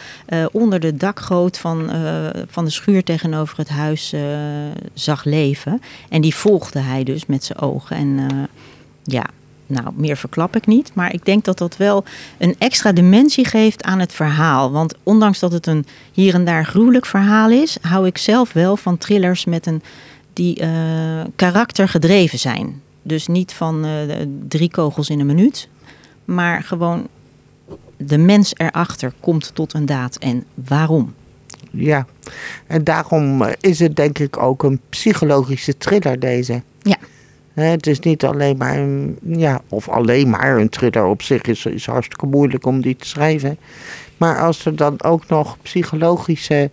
onder 0.53 0.81
de 0.81 0.96
dakgoot 0.96 1.59
van, 1.59 1.90
van 2.48 2.64
de 2.64 2.70
schuur 2.70 3.05
tegenover 3.05 3.53
het 3.56 3.68
huis 3.68 4.12
eh, 4.12 4.22
zag 4.94 5.24
leven. 5.24 5.80
En 6.08 6.20
die 6.20 6.34
volgde 6.34 6.78
hij 6.80 7.04
dus 7.04 7.26
met 7.26 7.44
zijn 7.44 7.58
ogen. 7.58 7.96
En 7.96 8.18
eh, 8.18 8.36
ja, 9.02 9.24
nou, 9.66 9.88
meer 9.94 10.16
verklap 10.16 10.56
ik 10.56 10.66
niet. 10.66 10.90
Maar 10.94 11.12
ik 11.12 11.24
denk 11.24 11.44
dat 11.44 11.58
dat 11.58 11.76
wel 11.76 12.04
een 12.38 12.54
extra 12.58 12.92
dimensie 12.92 13.44
geeft 13.44 13.82
aan 13.82 13.98
het 13.98 14.12
verhaal. 14.12 14.70
Want 14.70 14.94
ondanks 15.02 15.38
dat 15.38 15.52
het 15.52 15.66
een 15.66 15.86
hier 16.12 16.34
en 16.34 16.44
daar 16.44 16.66
gruwelijk 16.66 17.06
verhaal 17.06 17.50
is, 17.50 17.76
hou 17.80 18.06
ik 18.06 18.18
zelf 18.18 18.52
wel 18.52 18.76
van 18.76 18.98
thrillers 18.98 19.44
met 19.44 19.66
een, 19.66 19.82
die 20.32 20.60
eh, 20.60 20.70
karaktergedreven 21.36 22.38
zijn. 22.38 22.82
Dus 23.02 23.26
niet 23.26 23.52
van 23.52 23.86
drie 24.48 24.70
kogels 24.70 25.08
in 25.08 25.20
een 25.20 25.26
minuut. 25.26 25.68
Maar 26.24 26.62
gewoon 26.62 27.06
de 27.96 28.18
mens 28.18 28.52
erachter 28.56 29.12
komt 29.20 29.54
tot 29.54 29.74
een 29.74 29.86
daad. 29.86 30.16
En 30.16 30.44
waarom? 30.54 31.14
Ja, 31.74 32.06
en 32.66 32.84
daarom 32.84 33.42
eh, 33.42 33.52
is 33.60 33.78
het 33.78 33.96
denk 33.96 34.18
ik 34.18 34.37
ook 34.37 34.62
een 34.62 34.80
psychologische 34.88 35.76
thriller 35.76 36.18
deze. 36.18 36.62
Ja. 36.82 36.96
Het 37.54 37.87
is 37.87 37.98
niet 37.98 38.24
alleen 38.24 38.56
maar 38.56 38.76
een, 38.76 39.18
ja, 39.22 39.60
of 39.68 39.88
alleen 39.88 40.30
maar 40.30 40.58
een 40.58 40.68
thriller 40.68 41.04
op 41.04 41.22
zich 41.22 41.42
is, 41.42 41.66
is 41.66 41.87
hartstikke 41.87 42.26
moeilijk 42.26 42.66
om 42.66 42.80
die 42.80 42.96
te 42.96 43.06
schrijven. 43.06 43.58
Maar 44.16 44.38
als 44.40 44.64
er 44.64 44.76
dan 44.76 45.02
ook 45.02 45.28
nog 45.28 45.56
psychologische 45.62 46.70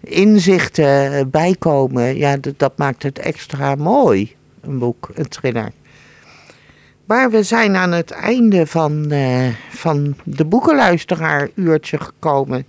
inzichten 0.00 1.30
bij 1.30 1.56
komen, 1.58 2.16
ja, 2.16 2.36
dat, 2.36 2.58
dat 2.58 2.78
maakt 2.78 3.02
het 3.02 3.18
extra 3.18 3.74
mooi, 3.74 4.34
een 4.60 4.78
boek, 4.78 5.10
een 5.14 5.28
thriller. 5.28 5.72
Maar 7.06 7.30
we 7.30 7.42
zijn 7.42 7.76
aan 7.76 7.92
het 7.92 8.10
einde 8.10 8.66
van, 8.66 9.10
eh, 9.10 9.48
van 9.70 10.16
de 10.24 10.44
boekenluisteraar 10.44 11.48
uurtje 11.54 11.98
gekomen. 11.98 12.66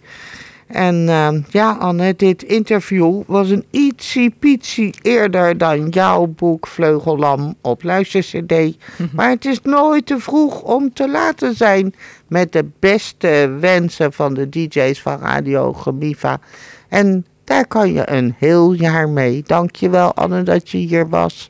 En 0.68 1.10
eh, 1.10 1.30
ja, 1.50 1.72
Anne, 1.72 2.16
dit 2.16 2.44
interview 2.44 3.22
was 3.28 3.50
een 3.50 3.66
ietsie 3.72 4.30
pietsie 4.40 4.96
eerder 5.02 5.58
dan 5.58 5.90
jouw 5.90 6.26
boek 6.26 6.68
Vleugellam 6.68 7.56
op 7.62 7.84
luistercd. 7.84 8.78
Maar 9.12 9.30
het 9.30 9.46
is 9.46 9.62
nooit 9.62 10.06
te 10.06 10.20
vroeg 10.20 10.62
om 10.62 10.94
te 10.94 11.10
laten 11.10 11.56
zijn 11.56 11.94
met 12.28 12.52
de 12.52 12.66
beste 12.80 13.58
wensen 13.60 14.14
van 14.14 14.34
de 14.34 14.50
DJ's 14.50 15.02
van 15.02 15.20
Radio 15.20 15.74
Gemiva. 15.74 16.40
En 16.90 17.26
daar 17.44 17.68
kan 17.68 17.94
je 17.94 18.10
een 18.10 18.36
heel 18.38 18.74
jaar 18.74 19.10
mee. 19.10 19.44
Dankjewel 19.46 20.14
Anne 20.14 20.44
dat 20.44 20.70
je 20.70 20.78
hier 20.78 21.10
was 21.10 21.50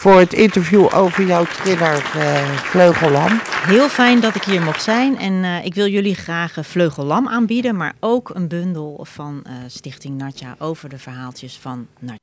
voor 0.00 0.18
het 0.18 0.32
interview 0.32 0.88
over 0.94 1.26
jouw 1.26 1.44
thriller 1.44 2.12
eh, 2.14 2.48
Vleugellam. 2.56 3.40
Heel 3.66 3.88
fijn 3.88 4.20
dat 4.20 4.34
ik 4.34 4.42
hier 4.42 4.62
mocht 4.62 4.82
zijn. 4.82 5.18
En 5.18 5.44
eh, 5.44 5.64
ik 5.64 5.74
wil 5.74 5.86
jullie 5.86 6.14
graag 6.14 6.56
eh, 6.56 6.64
Vleugellam 6.64 7.28
aanbieden, 7.28 7.76
maar 7.76 7.92
ook 7.98 8.30
een 8.34 8.48
bundel 8.48 9.06
van 9.08 9.42
eh, 9.44 9.52
Stichting 9.66 10.18
Natja 10.18 10.54
over 10.58 10.88
de 10.88 10.98
verhaaltjes 10.98 11.58
van 11.58 11.86
Natja. 11.98 12.18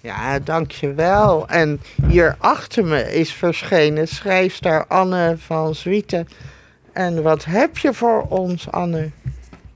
Ja, 0.00 0.38
dankjewel. 0.38 1.48
En 1.48 1.80
hier 2.08 2.36
achter 2.38 2.84
me 2.84 3.14
is 3.14 3.32
verschenen 3.32 4.08
schrijfster 4.08 4.86
Anne 4.86 5.34
van 5.38 5.74
Zwieten. 5.74 6.28
En 6.92 7.22
wat 7.22 7.44
heb 7.44 7.78
je 7.78 7.94
voor 7.94 8.26
ons, 8.28 8.70
Anne? 8.70 9.10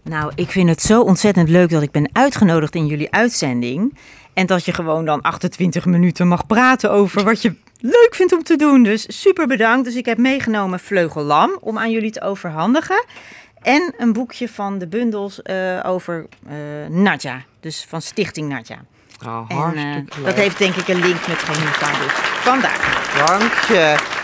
Nou, 0.02 0.32
ik 0.34 0.50
vind 0.50 0.68
het 0.68 0.82
zo 0.82 1.02
ontzettend 1.02 1.48
leuk 1.48 1.70
dat 1.70 1.82
ik 1.82 1.90
ben 1.90 2.10
uitgenodigd 2.12 2.74
in 2.74 2.86
jullie 2.86 3.10
uitzending. 3.10 3.94
En 4.38 4.46
dat 4.46 4.64
je 4.64 4.72
gewoon 4.72 5.04
dan 5.04 5.20
28 5.20 5.84
minuten 5.84 6.28
mag 6.28 6.46
praten 6.46 6.90
over 6.90 7.24
wat 7.24 7.42
je 7.42 7.54
leuk 7.80 8.14
vindt 8.14 8.32
om 8.32 8.42
te 8.42 8.56
doen. 8.56 8.82
Dus 8.82 9.20
super 9.20 9.46
bedankt. 9.46 9.84
Dus 9.84 9.94
ik 9.94 10.06
heb 10.06 10.18
meegenomen 10.18 10.80
Vleugellam 10.80 11.56
om 11.60 11.78
aan 11.78 11.90
jullie 11.90 12.10
te 12.10 12.20
overhandigen. 12.20 13.04
En 13.62 13.94
een 13.96 14.12
boekje 14.12 14.48
van 14.48 14.78
de 14.78 14.86
bundels 14.86 15.42
eh, 15.42 15.80
over 15.82 16.26
eh 16.48 16.54
Nadja. 16.88 17.42
Dus 17.60 17.86
van 17.88 18.02
Stichting 18.02 18.48
Nadja. 18.48 18.78
Oh, 19.26 19.44
En 19.48 19.56
hartstikke 19.56 20.16
leuk. 20.16 20.24
dat 20.24 20.34
heeft 20.34 20.58
denk 20.58 20.74
ik 20.74 20.88
een 20.88 21.00
link 21.00 21.26
met 21.26 21.38
Geneva. 21.38 22.04
Dus 22.04 22.12
vandaar. 22.42 23.12
Dank 23.26 23.52
je. 23.52 24.17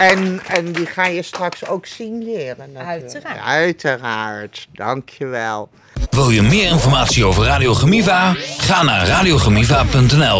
En, 0.00 0.40
en 0.46 0.72
die 0.72 0.86
ga 0.86 1.06
je 1.06 1.22
straks 1.22 1.66
ook 1.66 1.86
signeren 1.86 2.72
natuurlijk. 2.72 2.86
Uiteraard. 2.86 3.40
Uiteraard. 3.40 4.68
Dankjewel. 4.72 5.68
Wil 6.10 6.30
je 6.30 6.42
meer 6.42 6.70
informatie 6.70 7.24
over 7.24 7.44
Radio 7.44 7.74
Gemiva? 7.74 8.34
Ga 8.58 8.82
naar 8.82 9.06
radiogemiva.nl 9.06 10.28